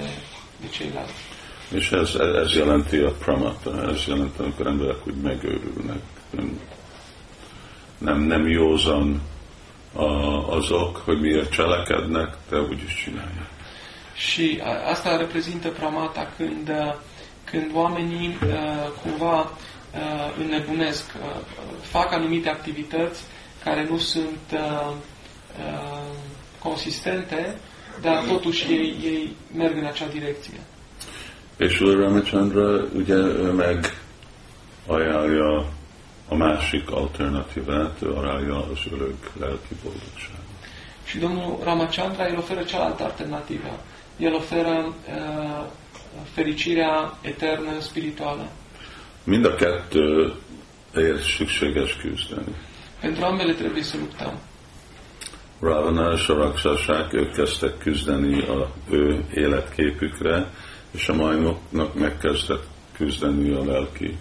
de 0.62 0.68
ceilalți. 0.68 1.31
És 1.72 1.92
ez, 1.92 2.16
ez 2.16 2.54
jelenti 2.54 2.98
a 2.98 3.12
pramata, 3.12 3.90
ez 3.90 4.06
jelenti, 4.08 4.42
amikor 4.42 4.68
emberek 4.68 5.08
úgy 5.08 5.16
megőrülnek. 5.16 6.02
Nem, 6.30 6.60
nem, 7.98 8.20
nem 8.20 8.48
józan 8.48 9.22
a, 9.94 10.06
azok, 10.56 10.98
hogy 10.98 11.20
miért 11.20 11.52
cselekednek, 11.52 12.38
de 12.50 12.60
úgyis 12.60 12.96
csinálják. 13.04 13.50
Și 14.14 14.62
a, 14.64 14.90
asta 14.90 15.18
reprezintă 15.18 15.70
pramata 15.70 16.28
când, 16.38 16.70
uh, 16.70 16.94
când 17.44 17.72
oamenii 17.74 18.38
uh, 18.44 18.58
cumva 19.02 19.40
uh, 19.42 20.00
înnebunesc, 20.40 21.14
uh, 21.22 21.36
fac 21.82 22.12
anumite 22.12 22.50
activități 22.50 23.24
care 23.64 23.88
nu 23.90 23.98
sunt 23.98 24.40
uh, 24.54 24.92
uh, 25.60 26.16
consistente, 26.60 27.58
dar 28.02 28.24
totuși 28.24 28.72
ei, 28.72 28.96
ei 29.04 29.36
merg 29.58 29.78
în 29.78 29.86
acea 29.86 30.08
direcție. 30.08 30.60
És 31.62 31.82
Úr 31.82 31.98
Ramachandra 31.98 32.84
ugye 32.94 33.16
ő 33.16 33.52
meg 33.52 33.98
ajánlja 34.88 35.66
a 36.28 36.36
másik 36.36 36.92
alternatívát, 36.92 38.02
ő 38.02 38.10
ajánlja 38.10 38.56
az 38.56 38.80
örök 38.94 39.32
lelki 39.40 39.76
boldogságot. 39.84 40.60
Și 41.04 41.18
Domnul 41.18 41.60
Ramachandra 41.64 42.28
el 42.28 42.38
oferă 42.38 42.64
cealaltă 42.64 43.04
alternativă. 43.04 43.80
El 44.18 44.34
oferă 44.34 44.86
uh, 44.86 45.66
fericirea 46.34 47.18
eternă 47.22 47.80
spirituală. 47.80 48.48
Mind 49.24 49.46
a 49.46 49.56
kettőért 49.56 51.24
szükséges 51.38 51.96
küzdeni. 51.96 52.56
Pentru 53.00 53.26
ambele 53.26 53.54
trebuie 53.54 53.84
să 53.84 53.98
luptăm. 53.98 54.40
Ravana 55.60 56.12
és 56.14 56.28
a 56.28 56.34
raksasák, 56.34 57.14
ők 57.14 57.36
kezdtek 57.36 57.78
küzdeni 57.78 58.48
a 58.48 58.72
ő 58.90 59.26
életképükre, 59.34 60.52
és 60.92 61.08
a 61.08 61.14
majmoknak 61.14 61.94
megkezdett 61.94 62.64
küzdeni 62.92 63.52
a 63.52 63.64
lelki 63.64 64.18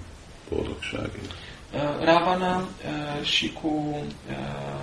boldogságért. 0.48 1.34
Uh, 1.74 2.04
Ravana 2.04 2.56
uh, 2.56 3.24
și 3.24 3.52
cu, 3.52 3.96
uh, 4.28 4.80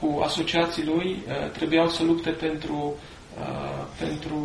cu 0.00 0.20
asociații 0.20 0.84
lui 0.84 1.22
uh, 1.26 1.50
trebuiau 1.50 1.88
să 1.88 2.02
lupte 2.02 2.30
pentru, 2.30 2.94
uh, 3.38 3.84
pentru 3.98 4.38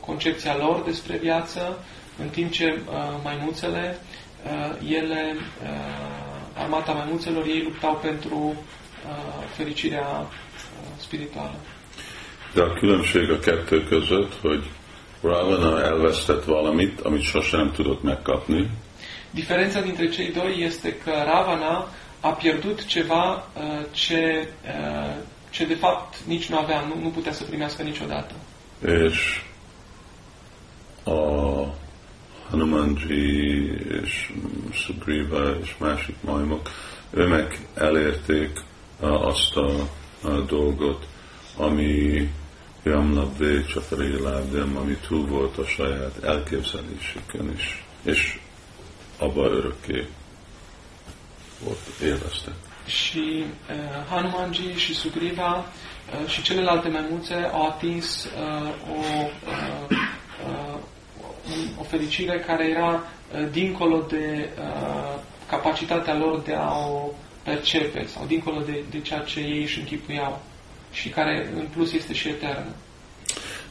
concepția 0.00 0.56
lor 0.56 0.82
despre 0.82 1.16
viață, 1.16 1.84
în 2.22 2.28
timp 2.28 2.50
ce 2.50 2.80
uh, 2.88 2.94
maimuțele, 3.22 3.98
uh, 4.44 4.90
ele, 4.90 5.36
uh, 5.62 5.68
armata 6.54 6.92
maimuțelor, 6.92 7.46
ei 7.46 7.62
luptau 7.62 7.94
pentru 7.94 8.36
uh, 8.36 8.54
fericirea 9.56 10.08
uh, 10.08 10.28
spirituală. 11.00 11.54
De 12.54 12.62
a 12.62 12.72
különbség 12.72 13.30
a 13.30 13.38
kettő 13.38 13.84
között, 13.84 14.32
hogy 14.40 14.64
Ravana 15.22 15.82
elvesztett 15.84 16.44
valamit, 16.44 17.00
amit 17.00 17.22
sosem 17.22 17.70
tudott 17.72 18.02
megkapni, 18.02 18.70
Diferența 19.30 19.80
dintre 19.80 20.08
cei 20.08 20.32
doi 20.32 20.62
este 20.62 20.94
că 21.04 21.10
Ravana 21.10 21.88
a 22.20 22.28
pierdut 22.28 22.84
ceva 22.86 23.32
uh, 23.56 23.84
ce, 23.90 24.48
uh, 24.64 25.14
ce 25.50 25.64
de 25.66 25.74
fapt 25.74 26.14
nici 26.26 26.46
nu 26.48 26.58
avea, 26.58 26.80
nu, 26.80 27.00
nu 27.02 27.08
putea 27.08 27.32
să 27.32 27.44
primească 27.44 27.82
niciodată. 27.82 28.34
és 28.86 29.42
a 31.04 31.66
Hanumanji 32.50 33.24
és 34.02 34.30
Sugriva 34.72 35.56
és 35.62 35.74
másik 35.78 36.14
majmok, 36.20 36.68
ő 37.10 37.26
meg 37.26 37.58
elérték 37.74 38.50
a- 39.00 39.26
azt 39.26 39.56
a, 39.56 39.70
a 40.28 40.40
dolgot, 40.46 41.02
ami 41.56 42.28
Jamlabvé 42.84 43.64
Csakaréládem, 43.64 44.76
ami 44.76 44.96
túl 45.06 45.26
volt 45.26 45.58
a 45.58 45.64
saját 45.64 46.22
elképzelésükön 46.24 47.52
is, 47.56 47.84
és 48.02 48.38
abba 49.18 49.42
örökké 49.42 50.06
volt 51.64 51.78
élveztek. 52.02 52.54
Și 52.86 53.44
uh, 53.70 53.76
Hanumanji 54.08 54.72
și 54.76 54.94
Sugriva 54.94 55.56
uh, 55.56 56.28
și 56.28 56.42
celelalte 56.42 56.88
maimuțe 56.88 57.34
au 57.52 57.66
atins 57.66 58.24
uh, 58.24 58.68
o, 58.90 58.98
uh, 59.46 59.96
uh, 60.48 60.78
un- 61.50 61.70
o 61.78 61.82
fericire 61.82 62.38
care 62.46 62.68
era 62.68 62.92
uh, 62.94 63.48
dincolo 63.50 64.00
de 64.08 64.48
uh, 64.58 65.20
capacitatea 65.48 66.14
lor 66.18 66.40
de 66.40 66.54
a 66.54 66.76
o 66.88 67.10
percepe 67.42 68.06
sau 68.06 68.24
dincolo 68.26 68.60
de, 68.60 68.84
de 68.90 69.00
ceea 69.00 69.20
ce 69.20 69.40
ei 69.40 69.62
își 69.62 69.78
închipuiau 69.78 70.42
și 70.92 71.08
care 71.08 71.50
în 71.56 71.66
plus 71.74 71.92
este 71.92 72.14
și 72.14 72.28
eternă. 72.28 72.74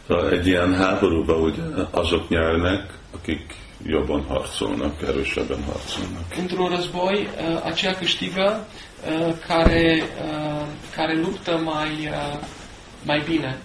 Szóval 0.08 0.32
egy 0.32 0.48
ilyen 0.48 0.76
háborúba 0.76 1.34
ugye 1.34 1.62
azok 1.92 2.30
nyernek, 2.30 2.84
akik 3.14 3.54
jobban 3.86 4.24
harcolnak, 4.28 5.02
erősebben 5.02 5.64
harcolnak. 5.64 6.38
Într-un 6.38 6.68
război, 6.68 7.28
uh, 7.28 7.62
aceea 7.64 7.94
câștigă 7.94 8.66
uh, 8.66 9.34
care, 9.48 10.04
uh, 10.24 10.66
care 10.96 11.20
luptă 11.20 11.62
mai, 11.64 12.10
mai 13.04 13.24
bine. 13.28 13.58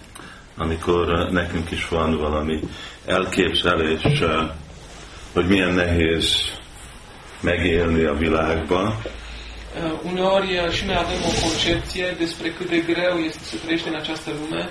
Amikor 0.57 1.29
nekünk 1.31 1.69
is 1.69 1.87
van 1.87 2.17
valami 2.17 2.59
elképzelés, 3.05 4.01
hogy 5.33 5.47
milyen 5.47 5.73
nehéz 5.73 6.25
megélni 7.41 8.03
a 8.03 8.13
világban, 8.13 9.01
Uneori 10.03 10.57
uh, 10.57 10.71
și 10.71 10.85
noi 10.85 10.95
avem 10.95 11.17
o 11.25 11.47
concepție 11.47 12.15
despre 12.17 12.49
cât 12.49 12.69
de 12.69 12.79
greu 12.79 13.17
este 13.17 13.43
să 13.43 13.55
trăiești 13.57 13.87
în 13.87 13.95
această 13.95 14.29
lume. 14.39 14.69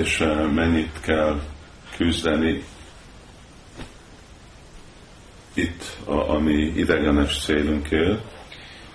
És 0.00 0.18
uh, 0.18 0.50
mennyit 0.54 0.96
kell 1.04 1.40
küzdeni 1.96 2.62
itt, 5.54 5.82
a, 6.08 6.26
ami 6.34 6.72
idegenes 6.76 7.44
célunkért, 7.44 8.20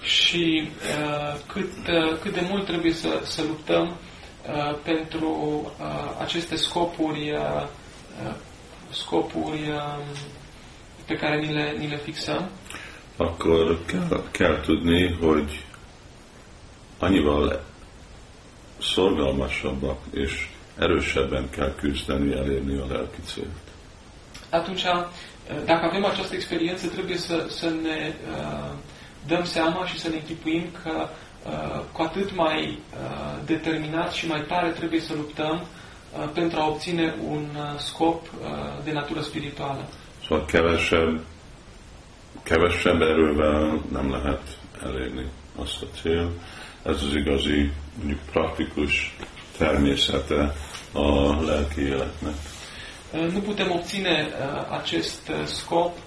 și 0.01 0.69
uh, 0.99 1.39
cât, 1.47 1.87
uh, 1.87 2.17
cât 2.21 2.33
de 2.33 2.45
mult 2.49 2.65
trebuie 2.65 2.93
să, 2.93 3.21
să 3.23 3.41
luptăm 3.41 3.87
uh, 3.87 4.79
pentru 4.83 5.29
uh, 5.79 5.85
aceste 6.21 6.55
scopuri, 6.55 7.31
uh, 7.31 7.67
uh, 8.25 8.33
scopuri 8.89 9.69
uh, 9.69 9.97
pe 11.05 11.15
care 11.15 11.39
ni 11.45 11.53
le, 11.53 11.75
ni 11.77 11.87
le 11.87 11.97
fixăm, 11.97 12.49
akkor 13.19 13.79
kell, 13.85 14.23
kell 14.31 14.59
tudni, 14.61 15.07
hogy 15.21 15.63
annyival 16.99 17.61
szorgalmasabbak 18.81 19.97
és 20.11 20.47
erősebben 20.77 21.49
kell 21.49 21.75
küzdeni, 21.75 22.33
elérni 22.33 22.77
a 22.77 22.85
lelki 22.87 23.21
célt. 23.25 23.47
atunci, 24.49 24.83
uh, 24.83 25.05
dacă 25.65 25.85
avem 25.85 26.05
această 26.05 26.35
experiență, 26.35 26.87
trebuie 26.87 27.17
să, 27.17 27.45
să 27.49 27.69
ne 27.69 28.13
uh, 28.31 28.71
dăm 29.27 29.43
seama 29.45 29.85
și 29.85 29.99
să 29.99 30.09
ne 30.09 30.15
închipuim 30.15 30.65
că 30.83 31.07
uh, 31.45 31.81
cu 31.91 32.01
atât 32.01 32.35
mai 32.35 32.79
uh, 32.93 33.45
determinat 33.45 34.11
și 34.11 34.27
mai 34.27 34.41
tare 34.47 34.69
trebuie 34.69 34.99
să 34.99 35.13
luptăm 35.13 35.61
uh, 35.61 36.29
pentru 36.33 36.59
a 36.59 36.67
obține 36.67 37.15
un 37.29 37.47
uh, 37.55 37.79
scop 37.79 38.21
uh, 38.21 38.83
de 38.83 38.91
natură 38.91 39.21
spirituală. 39.21 39.87
Szóval 40.25 40.45
kevesebb, 40.45 41.19
kevesebb 42.43 43.01
erővel 43.01 43.81
nem 43.91 44.11
lehet 44.11 44.57
elérni 44.83 45.25
azt 45.55 45.81
a 45.81 45.85
cél. 46.01 46.31
Ez 46.83 47.03
az 47.03 47.15
igazi, 47.15 47.71
mondjuk 47.97 48.19
praktikus 48.31 49.15
természete 49.57 50.53
a 50.93 51.41
lelki 51.43 51.81
életnek. 51.81 52.33
Uh, 53.13 53.31
Nu 53.33 53.41
putem 53.41 53.71
obține 53.71 54.27
uh, 54.27 54.73
acest 54.73 55.29
uh, 55.29 55.45
scop 55.45 55.97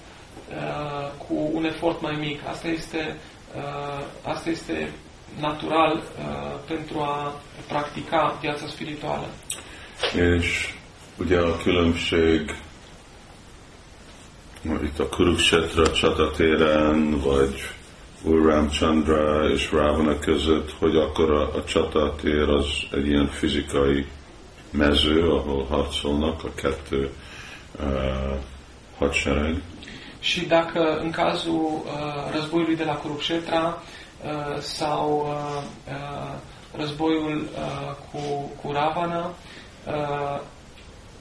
uh, 0.49 1.11
cu 1.27 1.49
un 1.53 1.65
efort 1.65 2.01
mai 2.01 2.15
mic. 2.15 2.39
Asta 2.47 2.67
este, 2.67 3.17
uh, 3.55 4.05
asta 4.21 4.49
este 4.49 4.91
natural 5.39 5.93
uh, 5.95 6.59
pentru 6.67 6.99
a 6.99 7.41
practica 7.67 8.37
viața 8.41 8.67
spirituală. 8.67 9.27
És 10.15 10.73
ugye 11.17 11.39
a 11.39 11.57
különbség 11.57 12.55
itt 14.63 14.99
a 14.99 15.09
Kurukshetra 15.09 15.91
csatatéren, 15.91 17.19
vagy 17.19 17.69
Urram 18.23 18.69
Chandra 18.69 19.49
és 19.49 19.71
Ravana 19.71 20.19
között, 20.19 20.71
hogy 20.79 20.95
akkor 20.95 21.31
a, 21.31 21.55
a 21.55 21.63
csatatér 21.63 22.49
az 22.49 22.67
egy 22.91 23.07
ilyen 23.07 23.27
fizikai 23.27 24.05
mező, 24.71 25.29
ahol 25.29 25.63
harcolnak 25.63 26.43
a 26.43 26.53
kettő 26.55 27.09
uh, 27.79 28.37
hadsereg, 28.97 29.61
Și 30.19 30.45
dacă 30.45 30.99
în 31.01 31.11
cazul 31.11 31.83
uh, 31.85 32.33
războiului 32.33 32.75
de 32.75 32.83
la 32.83 32.95
Kurukshetra 32.95 33.83
uh, 34.23 34.59
sau 34.59 35.19
uh, 35.19 35.63
uh, 35.87 36.33
războiul 36.77 37.49
uh, 37.55 37.95
cu, 38.11 38.51
cu 38.61 38.71
Ravana, 38.71 39.33
uh, 39.87 40.39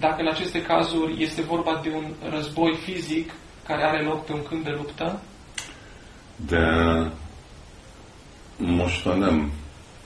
dacă 0.06 0.20
în 0.20 0.28
aceste 0.28 0.62
cazuri 0.62 1.22
este 1.22 1.42
vorba 1.42 1.80
de 1.82 1.90
un 1.94 2.06
război 2.30 2.74
fizic 2.84 3.32
care 3.66 3.82
are 3.84 4.02
loc 4.02 4.24
pe 4.24 4.32
un 4.32 4.42
câmp 4.42 4.64
de 4.64 4.70
luptă, 4.70 5.20
de 6.36 6.64
most 8.56 9.04
már 9.04 9.16
nem 9.16 9.52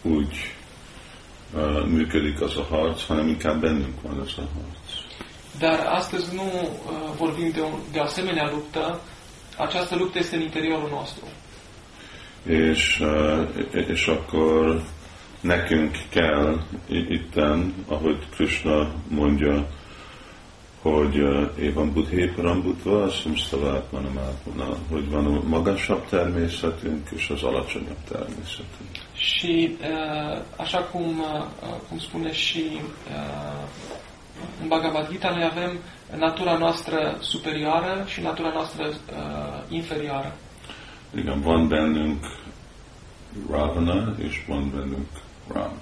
úgy 0.03 0.35
uh, 1.57 1.85
működik 1.87 2.41
az 2.41 2.57
a 2.57 2.63
harc, 2.71 3.01
hanem 3.07 3.29
inkább 3.29 3.61
bennünk 3.61 3.95
van 4.03 4.21
ez 4.25 4.33
a 4.39 4.41
harc. 4.41 4.89
Dar 5.59 5.87
astăzi 5.93 6.35
nu 6.35 6.43
uh, 6.43 7.17
vorbim 7.17 7.51
de 7.51 7.61
o, 7.61 7.69
de 7.93 7.99
o 7.99 8.03
asemenea 8.03 8.51
luptă. 8.51 9.01
Această 9.57 9.97
luptă 9.97 10.19
este 10.19 10.37
în 10.37 10.43
interiorul 10.43 10.89
nostru. 10.93 11.25
És, 12.47 12.99
uh, 12.99 13.49
és 13.89 14.07
akkor 14.07 14.83
nekünk 15.41 15.95
kell 16.11 16.61
i- 16.89 17.07
itten, 17.15 17.75
ahogy 17.89 18.29
Krishna 18.35 18.91
mondja, 19.09 19.67
hogy 20.91 21.19
uh, 21.19 21.51
évan 21.59 21.93
buddhé 21.93 22.27
parambutva, 22.27 23.11
szumszavát 23.11 23.93
manamátmana, 23.93 24.77
hogy 24.91 25.11
van 25.11 25.27
a 25.27 25.43
magasabb 25.49 26.09
természetünk 26.09 27.09
és 27.17 27.31
az 27.31 27.43
alacsonyabb 27.43 28.05
természetünk. 28.09 28.91
Și 29.13 29.77
uh, 29.81 30.39
așa 30.57 30.79
cum, 30.79 31.19
uh, 31.19 31.69
cum 31.89 31.99
spune 31.99 32.33
și 32.33 32.65
uh, 32.73 33.69
în 34.63 34.69
Bhagavad 34.69 35.11
Gita, 35.11 35.31
noi 35.31 35.45
avem 35.45 35.79
natura 36.19 36.57
noastră 36.57 37.17
superioară 37.21 38.05
și 38.07 38.21
natura 38.21 38.51
noastră 38.53 38.87
uh, 38.87 38.95
inferioară. 39.69 40.35
Igen, 41.15 41.41
van 41.41 41.69
bennünk 41.69 42.25
Ravana, 43.51 44.15
és 44.19 44.45
van 44.49 44.71
bennünk 44.71 45.07
Ram. 45.53 45.73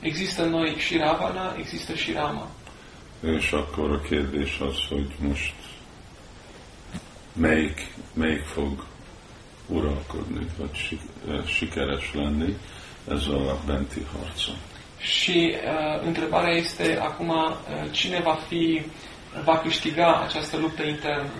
Există 0.00 0.44
în 0.44 0.50
noi 0.50 0.74
și 0.78 0.96
Ravana, 0.96 1.54
există 1.58 1.94
și 1.94 2.12
Rama. 2.12 2.48
És 3.24 3.52
akkor 3.52 3.90
a 3.90 4.00
kérdés 4.00 4.58
az, 4.60 4.76
hogy 4.88 5.14
most 5.18 5.54
melyik, 7.32 7.94
melyik 8.14 8.42
fog 8.42 8.84
uralkodni, 9.66 10.46
vagy 10.58 10.98
eh, 11.28 11.46
sikeres 11.46 12.14
lenni 12.14 12.56
ez 13.08 13.26
a 13.26 13.58
benti 13.66 14.06
harcon. 14.12 14.56
Și 14.98 15.54
uh, 15.54 16.06
întrebarea 16.06 16.54
este 16.54 16.98
acum 17.02 17.28
uh, 17.28 17.54
cine 17.90 18.20
va 18.20 18.38
fi 18.48 18.82
va 19.44 19.58
câștiga 19.58 20.20
această 20.20 20.56
luptă 20.56 20.82
internă. 20.82 21.30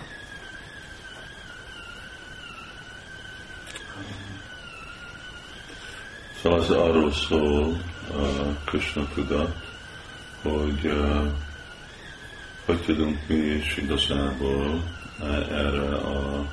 Szóval 6.42 6.58
az 6.58 6.70
arról 6.70 7.12
szól 7.12 7.66
uh, 7.66 7.76
Krishna 8.64 9.02
tudat, 9.14 9.56
hogy 10.42 10.84
uh, 10.84 11.26
hogy 12.66 12.82
tudunk 12.82 13.18
mi 13.28 13.34
is 13.34 13.76
igazából 13.76 14.82
uh, 15.20 15.36
erre 15.50 15.96
a 15.96 16.46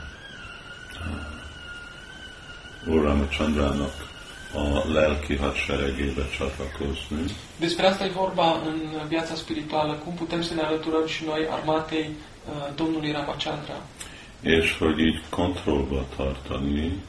uh, 2.86 2.94
Úr 2.94 3.04
Ramachandrának 3.04 4.10
a 4.54 4.92
lelki 4.92 5.36
hadseregébe 5.36 6.30
csatlakozni, 6.38 7.36
Despre 7.60 7.88
asta 7.88 8.06
e 8.06 8.10
vorba 8.10 8.62
în 8.66 9.08
viața 9.08 9.36
spirituală, 9.36 9.94
cum 9.94 10.14
putem 10.14 10.42
să 10.42 10.54
ne 10.54 10.62
alăturăm 10.62 11.08
și 11.08 11.24
noi 11.26 11.48
armatei 11.50 12.10
uh, 12.10 12.76
Domnului 12.76 13.12
Ramachandra. 13.12 13.82
és 14.42 14.78
hogy 14.78 15.00
így 15.00 15.22
kontrollba 15.30 16.06
tartani 16.16 17.04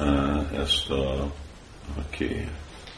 uh, 0.00 0.60
ezt 0.62 0.90
a, 0.90 1.28
a 1.98 2.02
kélyet. 2.16 2.48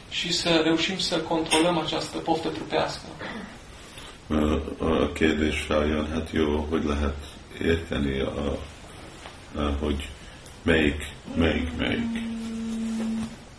și 0.09 0.33
să 0.33 0.61
reușim 0.63 0.97
să 0.97 1.17
controlăm 1.17 1.77
această 1.77 2.17
poftă 2.17 2.49
trupească. 2.49 3.05
A 4.79 5.11
kérdés 5.11 5.59
feljön, 5.61 6.07
hát 6.11 6.29
jó, 6.31 6.67
hogy 6.69 6.83
lehet 6.83 7.15
érteni, 7.61 8.19
a, 8.19 8.57
a, 9.55 9.61
hogy 9.79 10.09
melyik, 10.61 11.13
melyik, 11.35 11.77
melyik. 11.77 12.29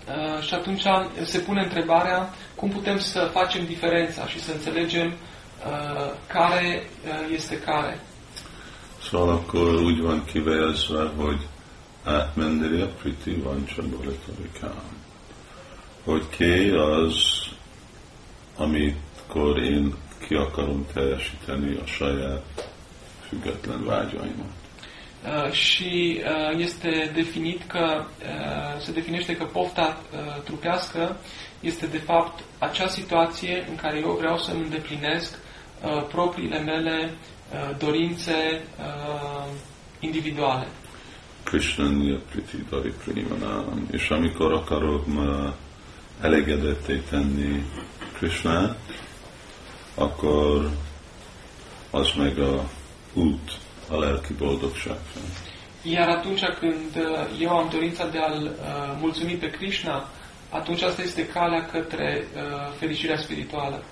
Uh, 0.08 0.42
Și 0.42 0.54
atunci 0.54 0.82
se 1.24 1.38
pune 1.40 1.62
întrebarea 1.62 2.34
cum 2.54 2.70
putem 2.70 2.98
să 2.98 3.30
facem 3.32 3.64
diferența 3.66 4.26
și 4.26 4.40
să 4.40 4.52
înțelegem 4.52 5.06
uh, 5.06 6.12
care 6.26 6.88
uh, 7.04 7.34
este 7.34 7.58
care. 7.58 8.00
Szóval 9.10 9.28
akkor 9.28 9.74
úgy 9.74 10.00
van 10.00 10.24
kifejezve, 10.24 11.10
hogy 11.16 11.40
átmenderi 12.04 12.80
a 12.80 12.86
priti 12.86 13.34
vancsaboletarikám. 13.34 14.82
Hogy 16.04 16.28
ké 16.36 16.70
az, 16.74 17.14
amikor 18.56 19.58
én 19.58 19.94
ki 20.26 20.34
akarom 20.34 20.86
teljesíteni 20.92 21.78
a 21.82 21.86
saját 21.86 22.70
független 23.28 23.84
vágyaimat. 23.84 24.52
Uh, 25.24 25.52
și 25.52 26.20
uh, 26.24 26.58
este 26.58 27.10
definit 27.14 27.62
că 27.66 28.04
uh, 28.04 28.80
se 28.80 28.92
definește 28.92 29.36
că 29.36 29.44
pofta 29.44 30.00
uh, 30.12 30.42
trupească 30.42 31.16
este 31.60 31.86
de 31.86 31.98
fapt 31.98 32.42
acea 32.58 32.88
situație 32.88 33.66
în 33.68 33.76
care 33.76 33.98
eu 33.98 34.16
vreau 34.18 34.38
să 34.38 34.50
îmi 34.50 34.62
îndeplinesc 34.62 35.38
uh, 35.38 36.04
propriile 36.08 36.58
mele 36.58 37.10
uh, 37.10 37.76
dorințe 37.78 38.62
uh, 38.78 39.46
individuale. 40.00 40.66
Krishna 41.44 42.18
Priti 42.30 42.56
Dari 42.70 42.92
Primanám. 43.04 43.88
És 43.90 44.10
amikor 44.10 44.52
akarom 44.52 45.16
uh, 45.16 45.52
elégedetté 46.22 47.02
tenni 47.10 47.64
Krishnát, 48.18 48.76
akkor 49.94 50.70
az 51.90 52.12
meg 52.16 52.38
a 52.38 52.68
út 53.12 53.58
a 53.88 53.98
lelki 53.98 54.32
boldogság. 54.32 54.96
Iar 55.82 56.08
atunci 56.08 56.44
când 56.58 56.96
eu 57.40 57.56
am 57.56 57.68
dorința 57.68 58.06
de 58.08 58.18
a-L 58.18 58.42
uh, 58.42 59.00
mulțumi 59.00 59.32
pe 59.32 59.50
Krishna, 59.50 60.08
atunci 60.50 60.82
asta 60.82 61.02
este 61.02 61.26
calea 61.26 61.66
către 61.66 62.26
uh, 62.34 62.40
fericirea 62.78 63.16
spirituală. 63.16 63.82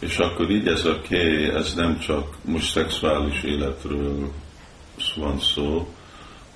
És 0.00 0.18
akkor 0.18 0.50
így 0.50 0.66
ez 0.66 0.84
a 0.84 1.00
ké, 1.00 1.50
ez 1.54 1.74
nem 1.74 1.98
csak 1.98 2.36
most 2.44 2.72
szexuális 2.72 3.42
életről 3.42 4.32
van 5.16 5.40
szó, 5.40 5.88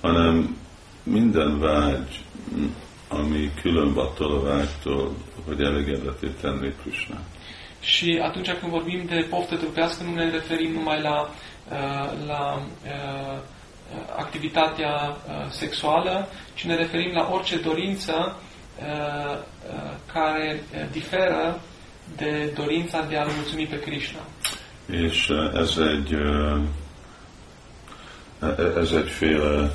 hanem 0.01 0.57
minden 1.03 1.59
vágy, 1.59 2.23
ami 3.07 3.51
külön 3.61 3.97
attól 3.97 4.31
a 4.31 4.41
vágytól, 4.41 5.15
hogy 5.45 5.61
elégedetté 5.61 6.27
tenni 6.41 6.73
Krishnát. 6.81 7.25
Și 7.83 8.19
atunci 8.23 8.51
când 8.51 8.71
vorbim 8.71 9.05
de 9.05 9.27
poftă 9.29 9.55
trupească, 9.55 10.03
nu 10.03 10.13
ne 10.13 10.29
referim 10.29 10.71
numai 10.71 11.01
la, 11.01 11.29
uh, 11.71 12.27
la 12.27 12.61
uh, 12.85 13.37
activitatea 14.17 14.93
uh, 14.93 15.49
sexuală, 15.49 16.27
ci 16.53 16.63
ne 16.63 16.75
referim 16.75 17.11
la 17.13 17.29
orice 17.31 17.57
dorință 17.57 18.35
uh, 18.79 19.37
uh, 19.73 19.91
care 20.13 20.63
uh, 20.73 20.85
diferă 20.91 21.59
de 22.17 22.51
dorința 22.55 23.05
de 23.09 23.17
a-L 23.17 23.29
mulțumi 23.35 23.65
pe 23.65 23.79
Krishna. 23.79 24.19
És 24.89 25.27
uh, 25.27 25.59
ez 25.59 25.77
egy, 25.77 26.13
uh, 26.13 26.61
ez 28.81 28.91
egyféle 28.91 29.71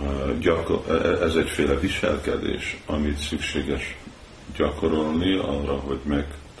uh, 0.00 0.38
gyakor, 0.38 0.80
ez 1.24 1.34
egyféle 1.34 1.74
viselkedés, 1.74 2.78
amit 2.86 3.18
szükséges 3.18 3.96
gyakorolni 4.56 5.38
arra, 5.38 5.74
hogy 5.86 6.00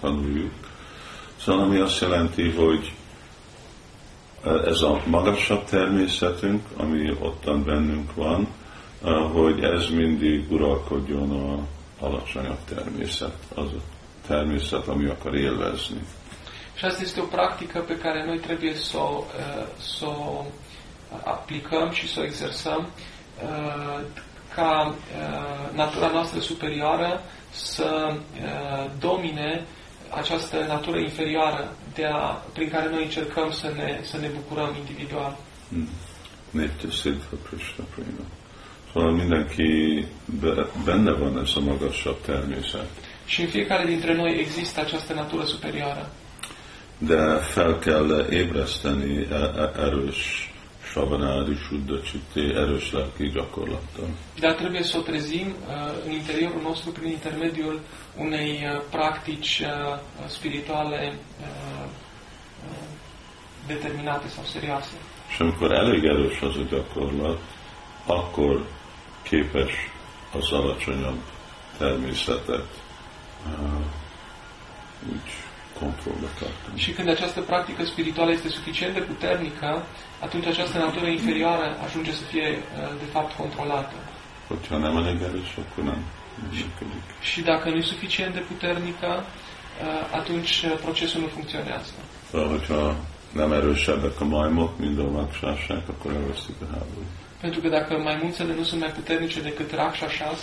megtanuljuk. 0.00 0.52
Szóval 1.40 1.64
ami 1.64 1.78
azt 1.78 2.00
jelenti, 2.00 2.50
hogy 2.50 2.92
ez 4.64 4.80
a 4.80 5.00
magasabb 5.06 5.64
természetünk, 5.64 6.66
ami 6.76 7.16
ottan 7.20 7.64
bennünk 7.64 8.14
van, 8.14 8.48
uh, 9.02 9.32
hogy 9.32 9.62
ez 9.62 9.88
mindig 9.88 10.52
uralkodjon 10.52 11.30
a 11.30 11.66
alacsonyabb 12.04 12.64
természet, 12.64 13.36
az 13.54 13.66
a 13.66 13.80
természet, 14.26 14.88
ami 14.88 15.08
akar 15.08 15.34
élvezni. 15.34 16.00
Și 16.74 16.84
asta 16.84 17.02
este 17.02 17.20
o 17.20 17.24
practică 17.24 17.80
pe 17.80 17.98
care 17.98 18.24
noi 18.24 18.38
trebuie 18.38 18.74
să 18.74 18.96
o, 18.96 19.24
uh, 19.24 19.66
să 19.78 20.06
o 20.06 20.44
aplicăm 21.24 21.90
și 21.90 22.08
să 22.08 22.20
o 22.20 22.24
exersăm 22.24 22.88
ca 24.54 24.94
natura 25.74 26.08
noastră 26.08 26.40
superioară 26.40 27.22
să 27.50 28.16
domine 28.98 29.66
această 30.10 30.64
natură 30.68 30.98
inferioară 30.98 31.72
de 31.94 32.04
a, 32.04 32.42
prin 32.52 32.68
care 32.68 32.88
noi 32.90 33.02
încercăm 33.02 33.50
să 33.50 33.72
ne, 33.76 34.00
să 34.02 34.16
ne 34.18 34.28
bucurăm 34.34 34.74
individual. 34.78 35.36
Nitya 36.50 36.88
Siddha 36.90 37.36
Krishna 37.48 37.84
Prima. 37.94 38.24
Szóval 38.90 39.12
mindenki 39.12 40.04
benne 40.84 41.12
van 41.12 41.38
ez 41.42 41.52
a 41.56 41.60
magasabb 41.60 42.16
természet. 42.24 42.88
Și 43.26 43.40
în 43.40 43.48
fiecare 43.48 43.84
dintre 43.84 44.14
noi 44.14 44.38
există 44.40 44.80
această 44.80 45.12
natură 45.12 45.44
superioară. 45.44 46.10
De 46.98 47.16
fel 47.40 47.78
kell 47.78 48.26
ébreszteni 48.30 49.26
erős 49.76 50.16
savanádi 50.92 51.54
suddha 51.68 52.00
citti, 52.00 52.40
erős 52.40 52.92
lelki 52.92 53.30
gyakorlattal. 53.30 54.08
Dar 54.40 54.54
trebuie 54.54 54.82
să 54.82 54.98
o 54.98 55.00
trezim 55.00 55.46
uh, 55.46 55.74
în 56.06 56.10
interiorul 56.10 56.60
nostru 56.62 56.90
prin 56.90 57.10
intermediul 57.10 57.80
unei 58.16 58.50
uh, 58.50 58.82
practici 58.90 59.60
uh, 59.60 59.98
spirituale 60.28 61.18
uh, 61.40 61.46
uh, 62.64 62.88
determinate 63.66 64.28
sau 64.28 64.44
serioase. 64.44 64.96
És 65.28 65.38
amikor 65.38 65.72
elég 65.72 66.04
erős 66.04 66.40
az 66.40 66.56
a 66.56 66.66
gyakorlat, 66.70 67.40
akkor 68.06 68.66
képes 69.22 69.72
az 70.32 70.52
alacsonyabb 70.52 71.22
természetet 71.78 72.66
uh, 73.46 73.84
úgy 75.12 75.47
controlba 75.82 76.28
tartani. 76.38 76.78
Și 76.84 76.90
când 76.96 77.08
această 77.08 77.40
practică 77.50 77.82
spirituală 77.84 78.30
este 78.32 78.48
suficient 78.58 78.94
de 78.94 79.00
puternică, 79.10 79.70
atunci 80.26 80.46
această 80.46 80.78
natură 80.78 81.06
inferioară 81.06 81.66
ajunge 81.86 82.12
să 82.20 82.24
fie, 82.32 82.48
uh, 82.48 82.92
de 83.02 83.08
fapt, 83.14 83.30
controlată. 83.42 83.96
Hogyha 84.48 84.76
nem 84.84 84.96
elég 84.96 85.18
erős, 85.28 85.50
akkor 85.62 85.84
nem 85.84 86.00
működik. 86.50 87.06
Și 87.30 87.40
dacă 87.40 87.68
nu 87.68 87.76
e 87.76 87.92
suficient 87.94 88.32
de 88.34 88.42
puternică, 88.50 89.10
uh, 89.24 90.18
atunci 90.18 90.62
uh, 90.64 90.72
procesul 90.84 91.20
nu 91.20 91.26
funcționează. 91.26 91.92
Szóval, 92.30 92.48
hogyha 92.48 92.96
nem 93.32 93.52
erősebbek 93.52 94.20
a 94.20 94.24
majmok, 94.24 94.78
mint 94.78 94.98
a 94.98 95.10
vaksásák, 95.10 95.88
akkor 95.88 96.12
elvesztik 96.12 96.54
a 96.62 96.66
háborút. 96.70 97.10
Pentru 97.40 97.60
că 97.60 97.68
dacă 97.68 97.92
maimuțele 97.98 98.54
nu 98.54 98.62
sunt 98.62 98.80
mai 98.80 98.90
puternice 98.90 99.40
decât 99.40 99.72
Rakshasas, 99.72 100.40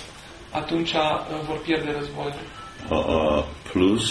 atunci 0.52 0.92
uh, 0.92 1.02
vor 1.48 1.58
pierde 1.62 1.92
războiul. 2.00 2.46
A, 2.90 2.96
a 2.96 3.46
plusz, 3.72 4.10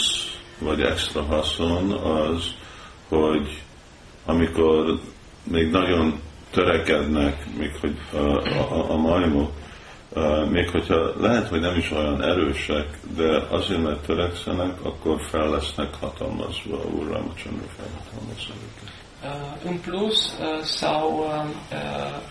vagy 0.65 0.81
extra 0.81 1.23
haszon 1.23 1.93
az, 1.93 2.55
hogy 3.09 3.63
amikor 4.25 5.01
még 5.43 5.71
nagyon 5.71 6.21
törekednek, 6.51 7.47
még 7.59 7.71
hogy 7.81 7.97
a, 8.13 8.19
a, 8.75 8.91
a 8.91 8.97
majmok, 8.97 9.51
Uh, 10.17 10.49
még 10.51 10.71
hogyha 10.71 11.13
lehet, 11.21 11.49
hogy 11.49 11.61
nem 11.61 11.77
is 11.77 11.91
olyan 11.91 12.23
erősek, 12.23 12.99
de 13.17 13.47
azért, 13.51 13.83
mert 13.83 14.07
törekszenek, 14.07 14.85
akkor 14.85 15.21
fel 15.31 15.49
lesznek 15.49 15.95
hatalmazva, 16.01 16.77
Úr 16.77 17.07
Ramachandra 17.07 17.67
felhatalmazza 17.77 18.53
őket. 18.65 18.93
Uh, 19.23 19.71
în 19.71 19.79
plus, 19.79 20.17
uh, 20.41 20.63
sau 20.63 21.19
uh, 21.19 21.45
uh, 21.73 21.79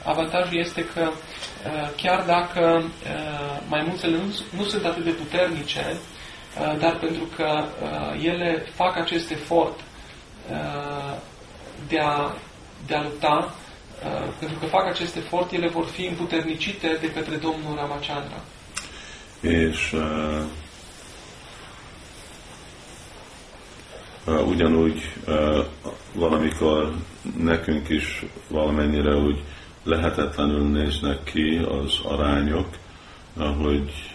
avantajul 0.04 0.60
este 0.60 0.86
că 0.86 1.02
uh, 1.02 1.90
chiar 1.96 2.26
dacă 2.26 2.84
uh, 2.84 3.62
maimuțele 3.70 4.18
nu, 4.18 4.58
nu 4.58 4.64
sunt 4.64 4.86
atât 4.86 5.04
de 5.04 5.12
puternice, 5.12 5.86
uh, 5.92 6.13
dar 6.80 6.98
pentru 7.00 7.24
că 7.36 7.64
uh, 7.84 8.26
ele 8.26 8.66
fac 8.74 8.98
acest 8.98 9.32
efort 9.32 9.80
uh, 10.50 11.18
de, 11.88 12.00
a, 12.00 12.36
de 12.88 12.96
a 12.96 13.02
lupta, 13.02 13.54
uh, 14.04 14.34
pentru 14.40 14.58
că 14.60 14.66
fac 14.66 14.88
acest 14.88 15.16
efort, 15.16 15.52
ele 15.52 15.68
vor 15.68 15.86
fi 15.86 16.06
împuternicite 16.06 16.98
de 17.02 17.12
către 17.12 17.36
Domnul 17.36 17.76
Ramachandra. 17.76 18.42
És 19.42 19.92
uh, 19.92 20.44
uh, 24.26 24.46
ugyanúgy 24.48 25.16
uh, 25.28 25.66
valamikor 26.14 26.94
nekünk 27.38 27.88
is 27.90 28.24
valamennyire 28.48 29.16
úgy 29.16 29.44
lehetetlenül 29.84 30.68
néznek 30.68 31.24
ki 31.24 31.62
az 31.84 32.00
arányok, 32.04 32.68
hogy 33.62 34.13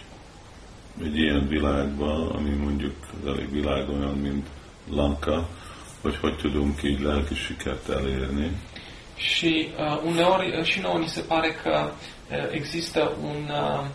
egy 1.03 1.17
ilyen 1.17 1.47
világban, 1.47 2.27
ami 2.27 2.49
mondjuk 2.49 2.95
az 3.21 3.27
elég 3.27 3.51
világ 3.51 3.89
olyan, 3.89 4.17
mint 4.17 4.47
Lanka, 4.89 5.47
hogy 6.01 6.15
hogy 6.15 6.35
tudunk 6.35 6.83
így 6.83 6.99
lelki 6.99 7.35
sikert 7.35 7.89
elérni. 7.89 8.51
Și 9.15 9.69
uh, 9.77 10.03
uneori 10.05 10.57
uh, 10.57 10.63
și 10.63 10.79
nouă 10.79 10.97
ni 10.97 11.07
se 11.07 11.21
pare 11.21 11.51
că 11.63 11.91
uh, 11.91 12.37
există 12.51 13.11
un 13.21 13.49
uh, 13.49 13.85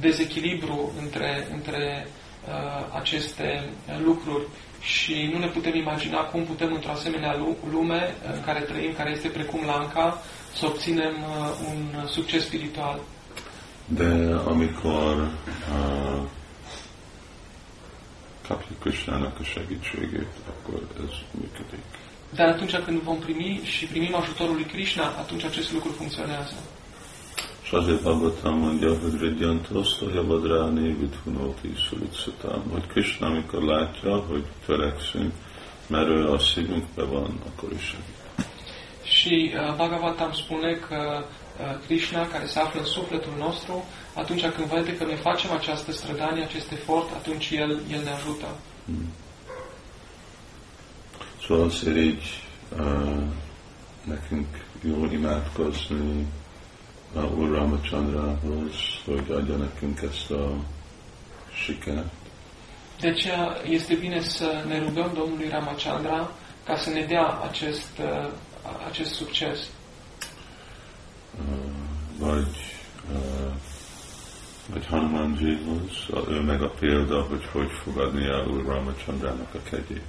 dezechilibru 0.00 0.92
între, 1.00 1.48
între 1.52 2.06
uh, 2.48 2.96
aceste 3.00 3.68
uh, 3.88 4.00
lucruri 4.04 4.46
și 4.80 5.30
nu 5.32 5.38
ne 5.38 5.46
putem 5.46 5.74
imagina 5.74 6.20
cum 6.20 6.44
putem 6.44 6.72
într-o 6.72 6.90
asemenea 6.90 7.36
lu- 7.36 7.56
lume 7.70 8.14
uh, 8.24 8.34
în 8.34 8.42
care 8.42 8.60
trăim, 8.60 8.92
care 8.92 9.10
este 9.10 9.28
precum 9.28 9.64
Lanka, 9.66 10.22
să 10.54 10.66
obținem 10.66 11.14
uh, 11.22 11.48
un 11.68 12.06
succes 12.06 12.44
spiritual. 12.44 13.00
De 13.86 14.34
amikor 14.34 15.16
uh, 15.16 16.28
kapjuk 18.48 18.78
Krisnának 18.78 19.38
a 19.40 19.44
segítségét, 19.44 20.32
akkor 20.48 20.86
ez 20.96 21.14
működik. 21.30 21.84
Dar 22.34 22.48
atunci 22.48 22.76
când 22.76 23.02
vom 23.02 23.18
primi 23.18 23.60
și 23.64 23.86
primim 23.86 24.14
ajutorul 24.14 24.54
lui 24.54 24.64
Krishna, 24.64 25.04
atunci 25.04 25.44
acest 25.44 25.72
lucru 25.72 25.90
funcționează. 25.90 26.54
És 27.62 27.70
azért 27.70 28.02
Bhagavatam 28.02 28.58
mondja, 28.58 28.98
hogy 28.98 29.20
Ridjantoszta 29.20 30.04
Javadráni 30.14 30.92
Vidhunóti 30.92 31.74
Szulitszatám, 31.88 32.62
hogy 32.72 32.86
Krishna, 32.86 33.26
amikor 33.26 33.62
látja, 33.62 34.16
hogy 34.16 34.44
törekszünk, 34.66 35.32
mert 35.86 36.08
ő 36.08 36.28
a 36.28 36.38
szívünkbe 36.38 37.04
van, 37.04 37.40
akkor 37.46 37.72
is 37.72 37.82
segít. 37.82 38.20
Și 39.02 39.52
uh, 39.54 39.76
Bhagavatam 39.76 40.32
spune 40.32 40.72
că 40.72 41.18
uh, 41.18 41.41
Krishna, 41.86 42.26
care 42.26 42.46
se 42.46 42.58
află 42.58 42.80
în 42.80 42.86
sufletul 42.86 43.32
nostru, 43.38 43.84
atunci 44.14 44.46
când 44.46 44.68
vede 44.68 44.96
că 44.96 45.04
noi 45.04 45.16
facem 45.16 45.52
această 45.52 45.92
strădanie, 45.92 46.42
acest 46.42 46.72
efort, 46.72 47.10
atunci 47.14 47.50
El, 47.50 47.80
El 47.90 48.02
ne 48.02 48.10
ajută. 48.10 48.46
Szóval 51.46 51.64
azért 51.64 51.96
így 51.96 52.42
uh, 52.78 53.22
nekünk 54.04 54.46
jól 54.86 55.12
imádkozni 55.12 56.26
uh, 57.14 57.38
Úr 57.38 57.50
Ramachandrához, 57.50 58.74
hogy 59.04 59.30
adja 59.30 59.56
nekünk 59.56 60.00
ezt 60.10 60.30
a 60.30 60.54
sikert. 61.64 62.10
De 63.00 63.08
aceea 63.08 63.56
este 63.68 63.94
bine 63.94 64.20
să 64.20 64.64
ne 64.66 64.78
rugăm 64.78 65.10
Domnului 65.14 65.48
Ramachandra 65.48 66.30
ca 66.64 66.76
să 66.76 66.90
ne 66.90 67.04
dea 67.04 67.40
acest, 67.48 67.98
uh, 67.98 68.30
acest 68.88 69.14
succes. 69.14 69.58
Uh, 71.38 71.46
vagy, 72.18 72.56
uh, 73.10 73.52
vagy 74.72 74.86
Hanumanjihoz, 74.86 75.90
ő 76.28 76.40
meg 76.40 76.62
a 76.62 76.70
példa, 76.70 77.22
hogy 77.22 77.44
hogy 77.52 77.70
fogadni 77.84 78.24
el 78.24 78.46
Úr 78.46 78.64
Ramachandrának 78.64 79.54
a 79.54 79.58
kegyét. 79.70 80.02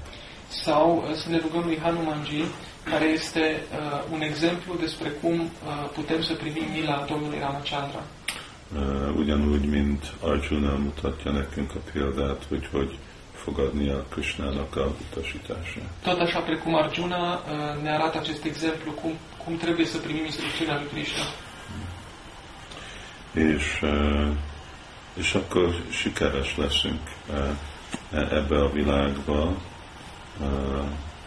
Sau 0.47 0.97
uh, 0.97 1.13
să 1.13 1.29
ne 1.29 1.39
rugăm 1.39 1.63
lui 1.63 1.77
Hanumanji, 1.77 2.43
care 2.83 3.05
este 3.05 3.65
uh, 3.71 4.13
un 4.13 4.21
exemplu 4.21 4.75
despre 4.75 5.09
cum 5.09 5.39
uh, 5.39 5.49
putem 5.93 6.21
să 6.21 6.33
primim 6.33 6.65
mila 6.71 7.05
Domnului 7.09 7.39
Ramachandra. 7.39 8.03
Uh, 8.75 9.17
ugyanúgy, 9.17 9.65
mint 9.65 10.13
Arjuna 10.19 10.75
mutatja 10.75 11.31
nekünk 11.31 11.71
a 11.75 11.79
példát, 11.93 12.45
hogy 12.49 12.67
hogy 12.71 12.97
fogadni 12.97 13.12
a 13.47 14.05
Krishnának 14.09 14.75
a 14.75 14.91
utasítását. 15.11 15.89
Tot 16.01 16.19
așa 16.19 16.39
precum 16.39 16.75
Arjuna 16.75 17.33
uh, 17.33 17.81
ne 17.81 17.91
arată 17.93 18.17
acest 18.17 18.43
exemplu 18.43 18.91
cum, 18.91 19.11
cum 19.43 19.57
trebuie 19.57 19.85
să 19.85 19.97
primim 19.97 20.25
instrucțiunea 20.25 20.75
lui 20.75 20.87
Krishna. 20.87 21.23
És, 23.33 23.81
uh, 23.81 24.31
és 25.17 25.33
akkor 25.33 25.75
sikeres 25.89 26.55
leszünk 26.55 26.99
uh, 27.29 28.19
e- 28.19 28.35
ebbe 28.35 28.57
a 28.57 28.67
világba 28.67 29.41
uh, 29.41 29.55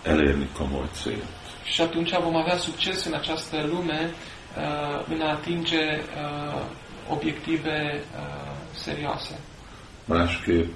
elérni 0.02 0.48
komoly 0.58 0.88
célt. 1.02 1.24
Și 1.64 1.80
atunci 1.80 2.10
vom 2.22 2.36
avea 2.36 2.56
succes 2.56 3.04
în 3.04 3.14
această 3.14 3.66
lume 3.66 4.10
uh, 4.56 5.04
în 5.08 5.20
a 5.20 5.30
atinge 5.30 6.00
uh, 6.00 6.62
obiective 7.08 8.02
uh, 8.14 8.20
serioase. 8.74 9.38
Másképp, 10.04 10.74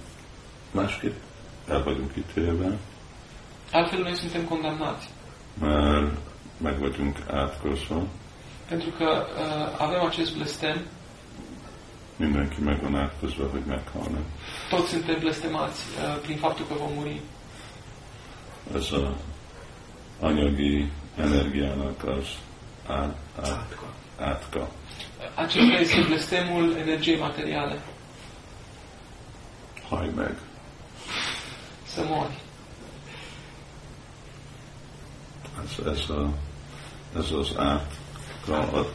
másképp 0.72 1.14
el 1.70 1.82
vagyunk 1.82 2.10
ítélve, 2.16 2.78
Altfel 3.72 3.98
noi 3.98 4.14
suntem 4.14 4.44
condamnați, 4.44 5.08
mert 5.60 6.12
meg 6.56 6.78
vagyunk 6.78 7.16
átkozva, 7.30 8.02
pentru 8.68 8.90
că 8.90 9.04
uh, 9.04 9.80
avem 9.80 10.04
acest 10.04 10.36
blestem, 10.36 10.82
mindenki 12.16 12.60
meg 12.60 12.82
van 12.82 12.96
átkozva, 12.96 13.48
hogy 13.50 13.62
meghalnak. 13.66 14.24
toți 14.70 14.88
suntem 14.88 15.18
blestemați 15.18 15.80
uh, 15.80 16.20
prin 16.22 16.36
faptul 16.36 16.66
că 16.66 16.74
vom 16.74 16.92
muri. 16.94 17.20
Ez 18.74 18.92
a 18.92 19.14
anyagi 20.20 20.90
energiának 21.18 22.04
az 22.04 22.26
át, 22.86 23.16
át, 23.42 23.76
átka. 24.18 24.68
Acesta 25.34 25.78
este 25.78 26.04
blestemul 26.06 26.74
energiei 26.76 27.18
materiale, 27.18 27.82
Haj 29.88 30.08
meg. 30.14 30.36
Să 31.94 32.02
mori. 32.08 32.38
Ez, 35.64 35.86
ez, 35.86 36.10
a, 36.10 36.32
ez 37.16 37.30
az 37.30 37.54
át, 37.56 37.92
a, 38.48 38.86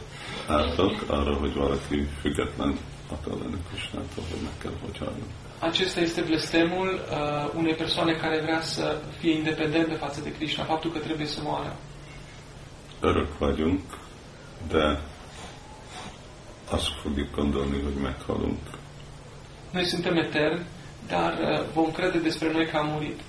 átok 0.52 1.04
arra, 1.06 1.34
hogy 1.34 1.54
valaki 1.54 2.08
független 2.20 2.78
akar 3.12 3.38
lenni 3.38 3.56
Krisnától, 3.68 4.24
hogy 4.30 4.40
meg 4.42 4.52
kell, 4.58 4.72
hogy 4.84 4.98
halljon. 4.98 5.28
Acesta 5.58 6.00
este 6.00 6.22
blestemul 6.22 6.88
uh, 6.88 7.54
unei 7.54 7.74
persoane 7.74 8.12
care 8.12 8.40
vrea 8.40 8.60
să 8.60 9.02
fie 9.18 9.32
independente 9.32 9.94
față 9.94 10.20
de 10.20 10.32
Krishna, 10.32 10.64
faptul 10.64 10.92
că 10.92 10.98
trebuie 10.98 11.26
să 11.26 11.40
moară. 11.42 11.76
Örök 13.00 13.38
vagyunk, 13.38 13.80
de 14.68 14.98
azt 16.70 16.88
fogjuk 17.02 17.34
gondolni, 17.34 17.82
hogy 17.82 17.94
meghalunk. 18.02 18.58
Noi 19.70 19.84
suntem 19.84 20.16
eterni, 20.16 20.66
dar 21.08 21.32
uh, 21.32 21.64
vom 21.74 21.90
crede 21.92 22.18
despre 22.18 22.52
noi 22.52 22.66
că 22.66 22.76
am 22.76 22.88
murit. 22.88 23.20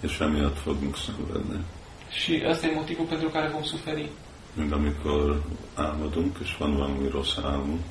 És 0.00 0.18
emiatt 0.18 0.58
fogunk 0.58 0.96
szenvedni. 0.96 1.64
Și 2.10 2.42
ăsta 2.48 2.66
e 2.66 2.74
motivul 2.74 3.04
pentru 3.04 3.28
care 3.28 3.48
vom 3.48 3.62
suferi. 3.62 4.10
Mint 4.54 4.72
amikor 4.72 5.42
álmodunk, 5.74 6.36
és 6.42 6.56
van 6.58 6.76
valami 6.76 7.08
rossz 7.08 7.36
álmunk, 7.44 7.82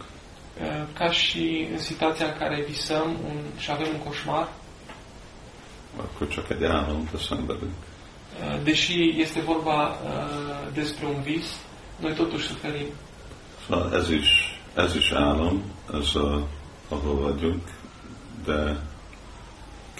Uh, 0.60 0.68
Ca 0.94 1.12
și 1.12 1.68
în 1.72 1.78
situația 1.78 2.26
în 2.26 2.38
care 2.38 2.66
visăm 2.68 3.18
un, 3.26 3.38
și 3.58 3.72
avem 3.72 3.88
un 3.94 4.00
coșmar, 4.00 4.50
akkor 5.98 6.28
csak 6.28 6.50
egy 6.50 6.64
álom, 6.64 7.08
de 7.12 7.18
szenvedünk. 7.18 7.72
Uh, 8.40 8.64
Deși 8.64 9.22
este 9.22 9.42
vorba 9.42 9.88
uh, 9.88 10.74
despre 10.74 11.06
un 11.06 11.22
vis, 11.22 11.46
noi 12.00 12.14
totuși 12.14 12.46
suferim. 12.48 12.86
Szóval 13.66 13.96
ez 13.96 14.10
is, 14.10 14.28
ez 14.76 14.96
is 14.96 15.12
álom, 15.12 15.64
ez 15.94 16.16
a, 16.16 16.48
ahol 16.90 17.16
vagyunk, 17.16 17.62
de 18.46 18.78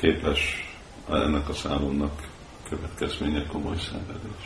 képes 0.02 0.40
ennek 1.12 1.50
az 1.50 1.66
álomnak 1.70 2.30
következménye 2.70 3.46
komoly 3.46 3.78
szenvedés. 3.78 4.42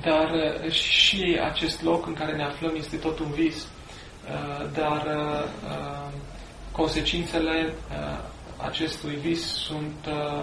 Dar 0.00 0.30
uh, 0.30 0.70
și 0.70 1.38
acest 1.50 1.82
loc 1.82 2.06
în 2.06 2.14
care 2.14 2.36
ne 2.36 2.44
aflăm 2.44 2.74
este 2.74 2.96
tot 2.96 3.18
un 3.18 3.32
vis. 3.32 3.54
Uh, 3.64 4.70
Dar 4.72 5.02
uh, 5.06 5.44
uh, 5.64 6.12
consecințele 6.72 7.74
uh, 7.90 8.18
acestui 8.56 9.14
vis 9.14 9.42
sunt, 9.42 10.06
uh, 10.06 10.42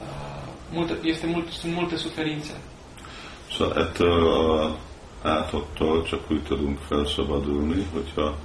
uh, 0.00 0.42
multe, 0.70 0.98
este 1.02 1.26
mult, 1.26 1.48
sunt 1.50 1.74
multe 1.74 1.96
suferințe. 1.96 2.60
Szóval 3.56 3.78
ettől 3.78 4.28
a 4.28 4.76
átottól 5.22 6.02
csak 6.02 6.30
úgy 6.30 6.42
tudunk 6.42 6.78
felszabadulni, 6.78 7.86
hogyha 7.92 8.36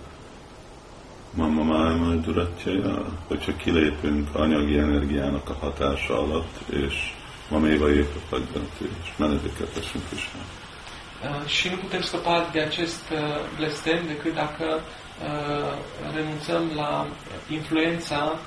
Mama 1.37 1.63
Máma 1.63 2.15
Duratja, 2.15 3.05
hogyha 3.27 3.55
kilépünk 3.55 4.35
anyagi 4.35 4.77
energiának 4.77 5.49
a 5.49 5.53
hatása 5.53 6.21
alatt, 6.21 6.57
és 6.69 7.13
Maméva 7.49 7.85
agybentu, 8.29 8.85
és 9.03 9.11
menedéket 9.17 9.73
teszünk 9.73 10.03
Krisnának. 10.09 10.47
Uh, 11.23 11.47
Și 11.47 11.69
nu 11.69 11.75
putem 11.75 12.01
scăpa 12.01 12.49
de 12.51 12.59
acest 12.61 13.01
uh, 13.11 13.19
blestem 13.57 14.05
decât 14.07 14.33
dacă 14.33 14.65
uh, 14.65 15.73
renunțăm 16.13 16.71
la 16.75 17.07
influența 17.49 18.39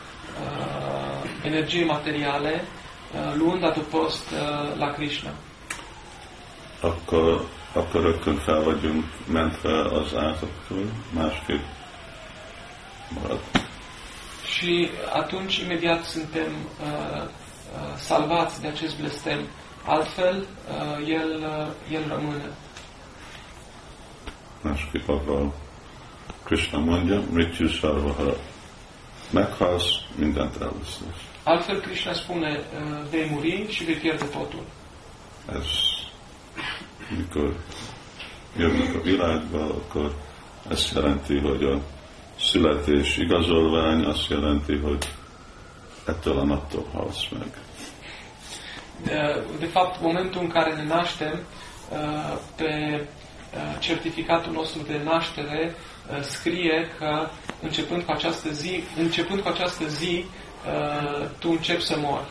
energiei 1.43 1.85
materiale, 1.85 2.65
luând 3.39 3.65
adăpost 3.65 4.35
la 4.79 4.91
Krishna. 4.91 5.31
Akkor, 6.81 7.47
akkor 7.73 8.03
rögtön 8.03 8.37
fel 8.37 8.63
vagyunk 8.63 9.05
mentve 9.33 9.81
az 9.83 10.15
átoktól, 10.17 10.85
másképp. 11.15 11.63
Și 14.45 14.91
atunci 15.13 15.57
imediat 15.57 16.05
suntem 16.05 16.53
uh, 16.81 17.23
uh, 17.23 17.97
salvați 17.97 18.61
de 18.61 18.67
acest 18.69 18.99
blestem. 18.99 19.39
Altfel, 19.85 20.37
uh, 20.39 21.09
el, 21.09 21.31
uh, 21.39 21.95
el 21.97 22.09
rămâne. 22.09 22.51
Másképp 24.63 25.09
akkor 25.09 25.53
Krishna 26.45 26.79
mondja, 26.79 27.23
Mrityu 27.31 27.69
Sarvaha, 27.69 28.37
meghalsz, 29.31 29.85
mindent 30.17 30.57
elvesztesz. 30.61 31.21
Altfel, 31.43 31.81
Krishna 31.81 32.13
spune, 32.13 32.51
uh, 32.51 33.11
vei 33.11 33.29
muri 33.31 33.67
și 33.69 33.85
vei 33.85 33.95
pierde 33.95 34.25
totul. 34.25 34.65
Ez, 35.53 35.67
mikor 37.17 37.57
jövünk 38.57 38.95
a 38.95 39.01
világba, 39.01 39.65
akkor 39.65 40.15
ezt 40.69 40.95
jelenti, 40.95 41.39
hogy 41.39 41.63
a 41.63 41.81
születés 42.41 43.17
igazolvány 43.17 44.05
azt 44.05 44.29
jelenti, 44.29 44.77
hogy 44.77 45.09
ettől 46.07 46.39
a 46.39 46.45
naptól 46.45 46.87
halsz 46.93 47.29
meg. 47.39 47.49
De, 49.05 49.45
de 49.59 49.67
fapt, 49.67 50.01
momentul 50.01 50.41
în 50.41 50.49
care 50.49 50.75
ne 50.75 50.85
naștem, 50.85 51.41
pe 52.57 53.07
certificatul 53.79 54.53
nostru 54.53 54.83
de 54.83 55.01
naștere 55.05 55.75
scrie 56.21 56.89
că 56.99 57.29
începând 57.63 58.03
cu 58.03 58.11
această 58.11 58.53
zi, 58.53 58.83
începând 58.99 59.41
cu 59.41 59.49
această 59.49 59.89
zi, 59.89 60.25
tu 61.39 61.51
începi 61.51 61.83
să 61.83 61.97
mori. 61.99 62.29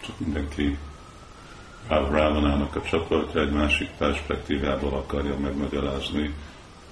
Csak 0.00 0.18
mindenki 0.18 0.76
Ráv 1.88 2.12
Rávanának 2.12 2.76
a 2.76 2.80
csoportja 2.80 3.40
egy 3.40 3.52
másik 3.52 3.88
perspektívából 3.98 4.94
akarja 4.94 5.36
megmagyarázni 5.36 6.34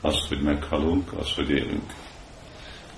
azt, 0.02 0.28
hogy 0.28 0.42
meghalunk, 0.42 1.12
azt, 1.18 1.34
hogy 1.34 1.50
élünk. 1.50 1.90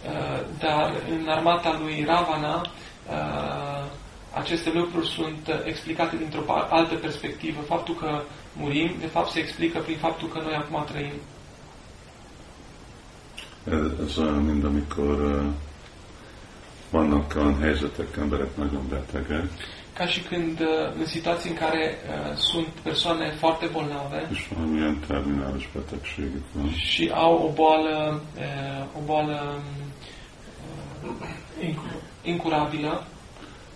Uh, 0.04 0.12
Dar 0.58 1.02
în 1.10 1.28
armata 1.28 1.78
lui 1.78 2.04
Ravana, 2.04 2.60
uh, 2.60 3.90
aceste 4.30 4.70
lucruri 4.72 5.06
sunt 5.06 5.48
uh, 5.48 5.54
explicate 5.64 6.16
dintr-o 6.16 6.40
pa- 6.40 6.68
altă 6.70 6.94
perspectivă. 6.94 7.60
Faptul 7.60 7.94
că 7.94 8.22
murim, 8.56 8.96
de 9.00 9.06
fapt, 9.06 9.30
se 9.30 9.38
explică 9.38 9.78
prin 9.78 9.96
faptul 9.96 10.28
că 10.28 10.40
noi 10.42 10.54
acum 10.54 10.84
trăim. 10.84 11.12
Ez, 13.70 14.06
ez 14.06 14.18
olyan, 14.18 14.42
mint 14.44 14.64
amikor 14.64 15.20
uh, 15.20 15.42
vannak 16.90 17.32
olyan 17.36 17.58
helyzetek, 17.60 18.16
emberek 18.16 18.56
nagyon 18.56 18.86
betegek, 18.88 19.50
Ca 19.94 20.06
și 20.06 20.20
când, 20.20 20.60
uh, 20.60 20.66
în 20.98 21.06
situații 21.06 21.50
în 21.50 21.56
care 21.56 21.94
uh, 22.08 22.36
sunt 22.36 22.66
persoane 22.66 23.30
foarte 23.30 23.66
bolnave 23.72 24.26
van. 26.52 26.68
și 26.70 27.10
au 27.14 27.34
o 27.34 27.52
boală, 27.52 28.22
uh, 28.36 28.86
o 28.96 29.00
boală 29.04 29.62
incu- 31.62 32.02
incurabilă, 32.22 33.06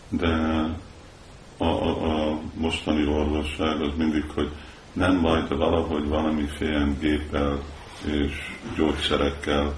De 0.08 0.26
a, 0.26 1.64
a, 1.64 1.66
a 1.66 2.38
mostani 2.54 3.06
orvosság 3.06 3.80
az 3.80 3.92
mindig, 3.96 4.30
hogy 4.34 4.50
nem 4.92 5.20
baj, 5.20 5.48
de 5.48 5.54
valahogy 5.54 6.08
valamiféle 6.08 6.88
géppel 7.00 7.62
és 8.06 8.32
gyógyszerekkel 8.76 9.74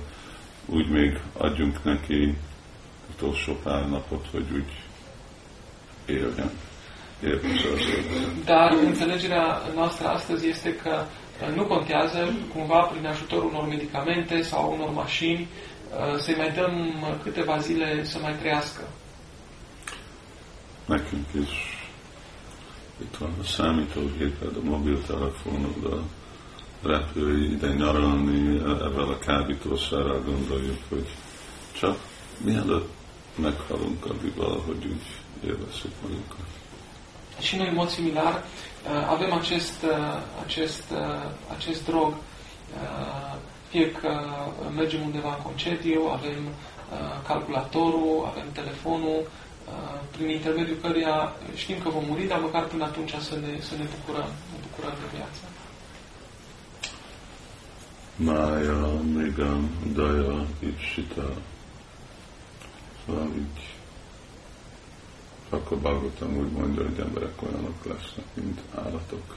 úgy 0.67 0.89
még 0.89 1.21
adjunk 1.37 1.85
neki 1.85 2.37
utolsó 3.15 3.53
pár 3.63 3.89
napot, 3.89 4.27
hogy 4.31 4.47
úgy 4.53 4.83
Dar 8.45 8.73
înțelegerea 8.87 9.63
noastră 9.75 10.09
astăzi 10.09 10.49
este 10.49 10.75
că 10.75 11.05
uh, 11.49 11.55
nu 11.55 11.65
contează 11.65 12.33
cumva 12.55 12.81
prin 12.81 13.07
ajutorul 13.07 13.49
unor 13.49 13.69
medicamente 13.69 14.43
sau 14.43 14.73
unor 14.75 14.91
mașini 14.91 15.49
uh, 15.49 16.19
să-i 16.19 16.35
mai 16.37 16.51
dăm 16.51 17.03
uh, 17.03 17.15
câteva 17.23 17.59
zile 17.59 18.05
să 18.05 18.19
mai 18.23 18.35
trăiască. 18.41 18.83
Nekünk 20.89 21.27
is 21.43 21.53
itt 23.03 23.17
van 23.17 23.35
a 23.41 23.45
számítógéped, 23.45 24.57
a 24.57 24.63
mobiltelefonod, 24.63 25.85
a 25.85 26.03
repülj 26.83 27.53
ide 27.53 27.69
nyaralni, 27.69 28.59
ebben 28.59 29.09
a 29.09 29.19
kábítószerrel 29.19 30.23
gondoljuk, 30.25 30.79
hogy 30.89 31.07
csak 31.81 31.97
mielőtt 32.45 33.00
meghalunk, 33.35 34.05
addig 34.05 34.35
valahogy 34.37 34.85
úgy 34.85 35.07
élvezzük 35.45 35.93
magunkat. 36.03 36.49
Și 37.41 37.57
noi, 37.57 37.69
în 37.69 37.75
mod 37.75 37.89
similar, 37.89 38.35
uh, 38.35 39.09
avem 39.09 39.33
acest, 39.33 39.83
uh, 39.83 40.23
acest, 40.45 40.85
uh, 40.91 41.31
acest 41.57 41.85
drog. 41.85 42.09
Uh, 42.09 43.39
Fie 43.71 43.91
că 43.91 44.21
mergem 44.77 45.01
undeva 45.01 45.35
în 45.37 45.43
concediu, 45.43 46.03
avem 46.19 46.39
uh, 46.47 47.27
calculatorul, 47.27 48.25
avem 48.31 48.49
telefonul, 48.53 49.21
uh, 49.21 50.01
prin 50.11 50.29
intermediul 50.29 50.77
căruia 50.83 51.33
știm 51.55 51.79
că 51.83 51.89
vom 51.89 52.05
muri, 52.09 52.27
dar 52.27 52.39
măcar 52.39 52.65
până 52.65 52.85
atunci 52.85 53.11
să 53.11 53.35
ne, 53.35 53.61
să 53.61 53.75
ne 53.79 53.87
bucurăm, 53.95 54.29
ne 54.53 54.59
bucurăm 54.67 54.95
de 55.01 55.17
viață. 55.17 55.41
Mája, 58.17 58.81
Migam, 59.15 59.69
Daja, 59.95 60.47
Ipsita. 60.61 61.29
Szóval 63.11 63.29
így 63.37 63.69
akkor 65.49 65.79
Bhagavatam 65.79 66.37
úgy 66.37 66.51
mondja, 66.51 66.83
hogy 66.83 66.99
emberek 66.99 67.43
olyanok 67.43 67.85
lesznek, 67.85 68.25
mint 68.35 68.61
állatok. 68.75 69.37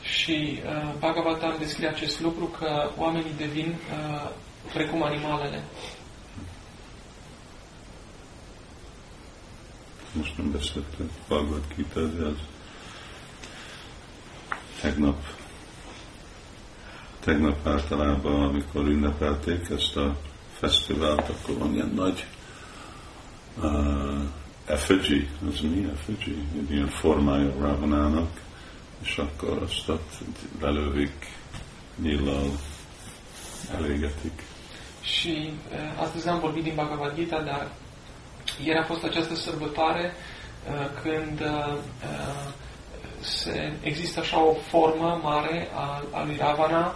Și 0.00 0.60
uh, 0.64 0.94
Bhagavatam 0.98 1.58
descrie 1.58 1.88
acest 1.88 2.20
lucru 2.20 2.46
că 2.46 2.90
oamenii 2.96 3.34
devin 3.36 3.78
uh, 3.90 4.30
precum 4.72 5.02
animalele. 5.02 5.64
Most 10.12 10.36
nem 10.36 10.50
beszéltünk 10.50 11.10
Bhagavad 11.28 11.62
Gita, 11.76 12.00
de 12.00 12.24
az 12.24 12.36
tegnap, 14.80 15.22
tegnap 17.20 17.66
általában, 17.66 18.42
amikor 18.42 18.86
ünnepelték 18.86 19.68
ezt 19.70 19.96
a 19.96 20.16
fesztivált, 20.58 21.28
akkor 21.28 21.58
van 21.58 21.74
ilyen 21.74 21.92
nagy 21.94 22.26
uh, 22.32 22.39
effigy, 24.66 25.28
az 25.48 25.60
mi 25.60 25.90
effigy? 25.92 26.36
Egy 26.58 26.70
ilyen 26.70 26.88
formája 26.88 27.52
Ravanának, 27.58 28.40
és 29.02 29.18
akkor 29.18 29.62
azt 29.62 29.88
ott 29.88 30.12
belővik, 30.60 31.26
nyillal 32.02 32.50
elégetik. 33.74 34.42
Și 35.00 35.52
uh, 35.72 36.02
astăzi 36.02 36.28
am 36.28 36.40
vorbit 36.40 36.62
din 36.62 36.74
Bhagavad 36.74 37.14
Gita, 37.14 37.42
dar 37.42 37.70
ieri 38.64 38.78
a 38.78 38.84
fost 38.84 39.04
această 39.04 39.34
sărbătoare 39.34 40.12
uh, 40.68 40.86
când 41.02 41.40
uh, 41.40 41.76
uh, 42.02 42.52
se, 43.20 43.72
există 43.82 44.20
așa 44.20 44.42
o 44.42 44.52
formă 44.52 45.20
mare 45.22 45.68
a, 45.74 46.02
a 46.10 46.24
lui 46.24 46.36
Ravana 46.36 46.86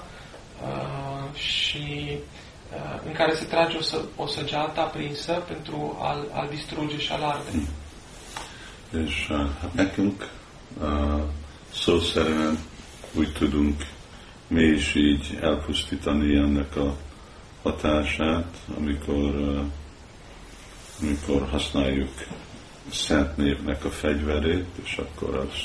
uh, 0.62 1.34
și 1.34 2.08
uh, 2.10 2.43
în 3.06 3.12
care 3.12 3.34
se 3.34 3.44
trage 3.44 3.76
o, 3.76 3.80
să, 3.80 4.00
o 4.16 4.26
săgeată 4.26 4.80
aprinsă 4.80 5.32
pentru 5.32 5.98
a-l, 6.00 6.30
a 6.32 6.46
distruge 6.50 6.98
și 6.98 7.12
a-l 7.12 7.22
arde. 7.22 7.50
És 9.04 9.28
uh, 9.28 9.36
hát 9.60 9.72
nekünk 9.72 10.28
uh, 10.82 11.22
szó 11.72 11.98
szerint 11.98 12.58
úgy 13.14 13.32
tudunk 13.32 13.80
mi 14.46 14.62
is 14.62 14.94
így 14.94 15.38
elpusztítani 15.40 16.36
ennek 16.36 16.76
a 16.76 16.96
hatását, 17.62 18.56
amikor, 18.76 19.34
uh, 19.34 19.60
amikor 21.00 21.48
használjuk 21.50 22.12
szent 22.90 23.36
névnek 23.36 23.84
a 23.84 23.90
fegyverét, 23.90 24.66
és 24.82 24.96
akkor 24.96 25.34
az 25.36 25.56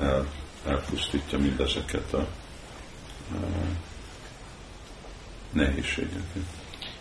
el, 0.00 0.26
elpusztítja 0.66 1.38
mindezeket 1.38 2.12
a, 2.12 2.26
a 3.32 3.38
nehézségeket. 5.52 6.46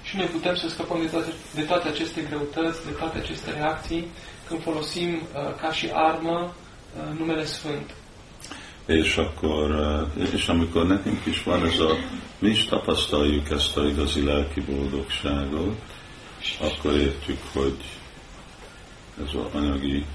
Și 0.04 0.16
noi 0.16 0.26
putem 0.26 0.56
să 0.56 0.70
scăpăm 0.70 1.02
de 1.02 1.08
toate, 1.08 1.34
de 1.56 1.62
toate 1.62 1.88
aceste 1.88 2.22
greutăți, 2.22 2.86
de 2.86 2.92
toate 2.92 3.18
aceste 3.18 3.52
reacții, 3.52 4.08
când 4.48 4.62
folosim 4.62 5.14
uh, 5.14 5.56
ca 5.62 5.72
și 5.72 5.90
armă 5.94 6.54
uh, 6.54 7.20
numele 7.20 7.46
Sfânt. 7.46 7.90
És 8.86 9.18
akkor, 9.18 9.70
uh, 10.18 10.34
és 10.34 10.48
amikor 10.48 10.86
nekünk 10.86 11.26
is 11.26 11.44
van 11.44 11.66
ez 11.66 11.80
a, 11.80 11.96
mi 12.40 12.50
is 12.50 12.64
tapasztaljuk 12.64 13.50
ezt 13.50 13.78
a 13.78 13.88
igazi 13.88 14.24
lelki 14.24 14.62
boldogságot, 14.62 15.76
akkor 16.62 16.94
értjük, 16.94 17.40
hogy 17.54 17.78
ez 19.24 19.30
az 19.34 19.56
anyagi 19.56 20.06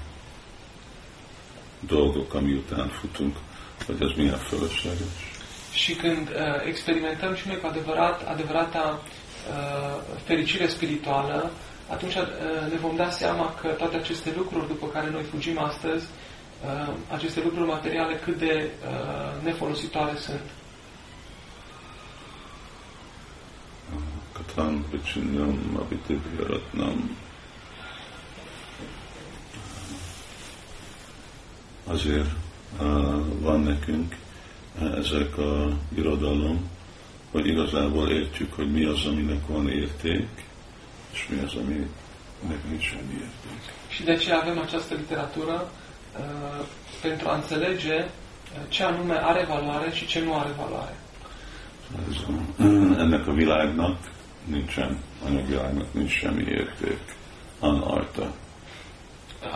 dolgok, 1.79 2.33
ami 2.33 2.53
után 2.53 2.89
futunk, 2.89 3.35
hogy 3.85 4.01
ez 4.01 4.17
milyen 4.17 4.37
fölösleges. 4.37 5.32
Și 5.73 5.93
când 5.93 6.27
uh, 6.29 6.35
experimentăm 6.67 7.35
și 7.35 7.47
noi 7.47 7.59
cu 7.59 7.67
adevărat, 7.67 8.27
adevărata 8.27 9.01
uh, 9.01 10.17
fericire 10.23 10.67
spirituală, 10.67 11.51
atunci 11.89 12.15
uh, 12.15 12.71
ne 12.71 12.77
vom 12.77 12.95
da 12.95 13.09
seama 13.09 13.55
că 13.61 13.67
toate 13.67 13.95
aceste 13.95 14.33
lucruri 14.37 14.67
după 14.67 14.87
care 14.87 15.09
noi 15.09 15.23
fugim 15.23 15.59
astăzi, 15.59 16.05
uh, 16.65 16.93
aceste 17.11 17.41
lucruri 17.43 17.67
materiale, 17.67 18.15
cât 18.15 18.37
de 18.37 18.69
uh, 18.87 19.43
nefolositoare 19.43 20.15
sunt. 20.15 20.49
Katan 24.33 24.83
Vichinyam 24.91 25.59
Abhidivyaratnam 25.79 27.09
azért 31.87 32.25
uh, 32.81 33.19
van 33.41 33.61
nekünk 33.63 34.13
ezek 34.81 35.37
a 35.37 35.77
irodalom, 35.95 36.69
hogy 37.31 37.47
igazából 37.47 38.09
értjük, 38.09 38.53
hogy 38.53 38.71
mi 38.71 38.83
az, 38.83 39.05
aminek 39.05 39.47
van 39.47 39.69
érték, 39.69 40.27
és 41.13 41.27
mi 41.29 41.39
az, 41.45 41.53
aminek 41.53 41.89
nincs 42.69 42.83
semmi 42.83 43.13
érték. 43.13 43.73
Și 43.89 44.03
de 44.03 44.11
aceea 44.11 44.39
avem 44.41 44.59
această 44.59 44.93
literatură 44.93 45.71
uh, 46.17 46.65
pentru 47.01 47.29
a 47.29 47.35
înțelege 47.35 47.95
uh, 47.95 48.07
ce 48.67 48.83
anume 48.83 49.13
are 49.23 49.45
valoare 49.47 49.91
și 49.91 50.05
ce 50.05 50.19
nu 50.19 50.33
are 50.33 50.49
valoare. 50.57 50.95
Ez 52.09 52.15
a, 52.27 53.01
ennek 53.01 53.27
a 53.27 53.31
világnak 53.31 53.97
nincsen, 54.43 54.97
anyagvilágnak 55.25 55.93
nincs 55.93 56.19
semmi 56.19 56.43
érték. 56.43 56.99
Anarta. 57.59 58.33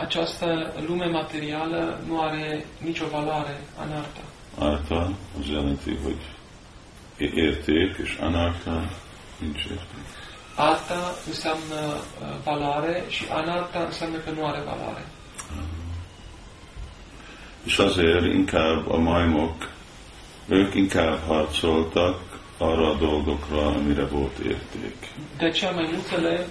Această 0.00 0.72
lume 0.86 1.06
materială 1.06 2.00
nu 2.06 2.20
are 2.20 2.64
nicio 2.78 3.06
valoare, 3.06 3.60
anarta. 3.76 4.20
Arta 4.58 5.12
az 5.40 5.46
jelenti, 5.46 5.98
hogy 6.02 6.18
érték, 7.34 7.96
és 7.96 8.18
anarta 8.20 8.88
nincs 9.38 9.62
érték. 9.62 10.04
Arta 10.54 11.14
înseamnă 11.26 11.80
uh, 12.20 12.26
valoare 12.44 13.04
și 13.08 13.24
anarta 13.30 13.78
înseamnă 13.78 14.16
că 14.16 14.30
nu 14.30 14.46
are 14.46 14.58
valoare. 14.58 15.04
És 17.64 17.78
azért 17.78 18.24
inkább 18.24 18.90
a 18.90 18.96
majmok, 18.96 19.70
ők 20.48 20.74
inkább 20.74 21.18
harcoltak 21.26 22.18
arra 22.58 22.88
a 22.88 22.94
dolgokra, 22.94 23.66
amire 23.66 24.04
volt 24.04 24.38
érték. 24.38 24.96
De 25.38 25.44
aceea 25.44 25.70
maimuțele 25.70 26.46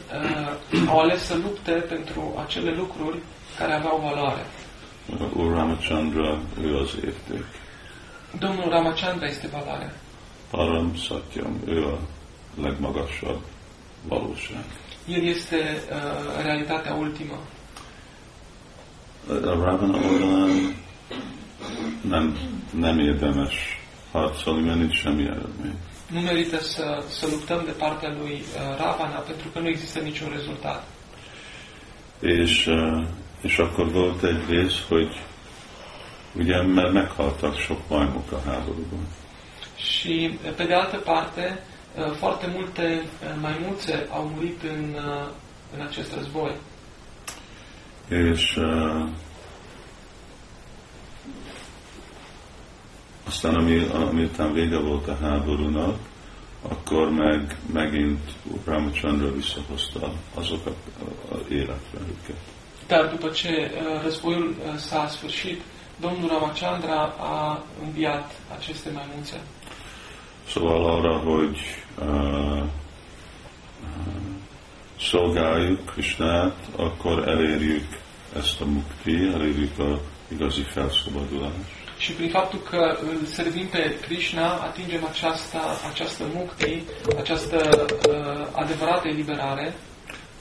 uh, 0.73 0.89
au 0.89 0.99
ales 0.99 1.23
să 1.23 1.35
lupte 1.35 1.71
pentru 1.71 2.43
acele 2.45 2.71
lucruri 2.71 3.17
care 3.57 3.73
aveau 3.73 3.99
valoare. 3.99 4.45
Úr 5.33 5.53
Ramachandra, 5.53 6.39
ő 6.61 6.77
az 6.77 6.95
érték. 7.05 7.45
Domnul 8.39 8.69
Ramachandra 8.69 9.27
este 9.27 9.47
valoare. 9.47 9.93
Param 10.49 10.95
Satyam, 10.95 11.61
ő 11.65 11.85
a 11.85 11.99
legmagasabb 12.61 13.41
valóság. 14.07 14.63
El 15.07 15.23
este 15.23 15.83
uh, 15.89 16.43
realitatea 16.43 16.93
ultimă. 16.93 17.39
A 19.29 19.63
Ravana 19.63 19.97
oldalán 19.97 20.75
nem, 22.01 22.37
nem 22.79 22.99
érdemes 22.99 23.53
harcolni, 24.11 24.65
mert 24.65 24.79
nincs 24.79 24.99
semmi 24.99 25.23
eredmény. 25.23 25.77
Nu 26.11 26.19
merită 26.19 26.63
să, 26.63 27.03
să 27.09 27.27
luptăm 27.29 27.61
de 27.65 27.71
partea 27.71 28.15
lui 28.19 28.33
uh, 28.33 28.77
Ravana 28.77 29.19
pentru 29.19 29.47
că 29.47 29.59
nu 29.59 29.67
există 29.67 29.99
niciun 29.99 30.29
rezultat. 30.33 30.83
És, 32.19 32.65
uh, 32.65 33.05
és 33.41 33.57
akkor 33.57 33.91
volt 33.91 34.23
egy 34.23 34.41
rész, 34.49 34.81
hogy 34.89 35.21
ugye, 36.35 36.61
mert 36.61 36.93
meghaltak 36.93 37.57
sok 37.57 37.79
majmok 37.89 38.31
a 38.31 38.49
háborúban. 38.49 39.07
Și 39.75 40.39
pe 40.55 40.63
de 40.63 40.73
altă 40.73 40.97
parte, 40.97 41.59
uh, 41.97 42.11
foarte 42.11 42.47
multe 42.55 43.03
uh, 43.03 43.29
maimuțe 43.41 44.07
au 44.09 44.31
murit 44.35 44.63
în, 44.63 44.95
uh, 44.95 45.27
în 45.75 45.81
acest 45.81 46.15
război. 46.15 46.55
És 48.09 48.55
uh, 48.55 49.09
aztán, 53.27 53.55
ami, 53.55 53.87
amiután 53.93 54.53
vége 54.53 54.77
volt 54.77 55.07
a 55.07 55.17
háborúnak, 55.21 55.95
akkor 56.61 57.09
meg 57.09 57.55
megint 57.73 58.19
Ramachandra 58.65 59.31
visszahozta 59.31 60.11
azokat 60.33 60.75
az 61.31 61.39
életre 61.49 61.99
őket. 61.99 62.39
Dar 62.87 63.09
după 63.09 63.27
ce 63.29 63.71
războiul 64.03 64.55
s-a 64.77 65.07
sfârșit, 65.07 65.61
domnul 65.99 66.29
Ramachandra 66.29 67.01
a 67.19 67.63
înviat 67.83 68.31
aceste 68.57 68.89
maimuțe. 68.93 69.41
Szóval 70.49 70.97
arra, 70.97 71.17
hogy 71.17 71.57
uh, 71.99 72.07
uh, 72.57 72.63
szolgáljuk 74.99 75.85
Krishnát, 75.85 76.55
akkor 76.75 77.27
elérjük 77.27 77.87
ezt 78.35 78.61
a 78.61 78.65
mukti, 78.65 79.15
elérjük 79.33 79.79
a 79.79 79.99
igazi 80.27 80.61
felszabadulást. 80.61 81.75
Și 81.97 82.11
prin 82.11 82.29
faptul 82.29 82.59
că 82.59 82.97
îl 83.01 83.25
servim 83.25 83.67
pe 83.67 83.97
Krishna, 84.01 84.53
atingem 84.53 85.05
această, 85.05 85.57
această 85.91 86.23
mukti, 86.33 86.83
această 87.17 87.85
uh, 88.09 88.47
adevărată 88.51 89.07
eliberare. 89.07 89.75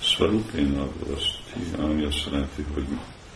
Svarupéna 0.00 0.82
azt, 1.16 1.80
ami 1.82 2.04
azt 2.04 2.24
jelenti, 2.24 2.64
hogy 2.74 2.86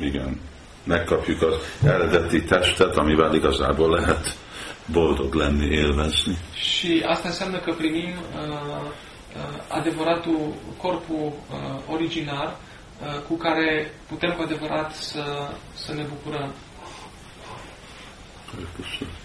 igen, 0.07 0.41
megkapjuk 0.85 1.43
az 1.43 1.55
eredeti 1.85 2.43
testet, 2.45 2.97
amivel 2.97 3.35
igazából 3.35 3.91
lehet 3.91 4.37
boldog 4.85 5.35
lenni, 5.35 5.66
élvezni. 5.66 6.39
Și 6.55 7.03
asta 7.07 7.28
înseamnă 7.28 7.59
că 7.59 7.72
primim 7.72 8.11
uh, 8.11 8.49
uh, 9.37 9.62
adevăratul 9.68 10.55
corpul 10.76 11.33
uh, 11.33 11.57
originar 11.93 12.57
uh, 12.57 13.20
cu 13.28 13.35
care 13.37 13.95
putem 14.09 14.31
cu 14.37 14.43
adevărat 14.43 14.95
să, 14.95 15.51
să 15.74 15.95
ne 15.95 16.03
bucurăm. 16.03 16.53
Köszönöm. 18.51 19.20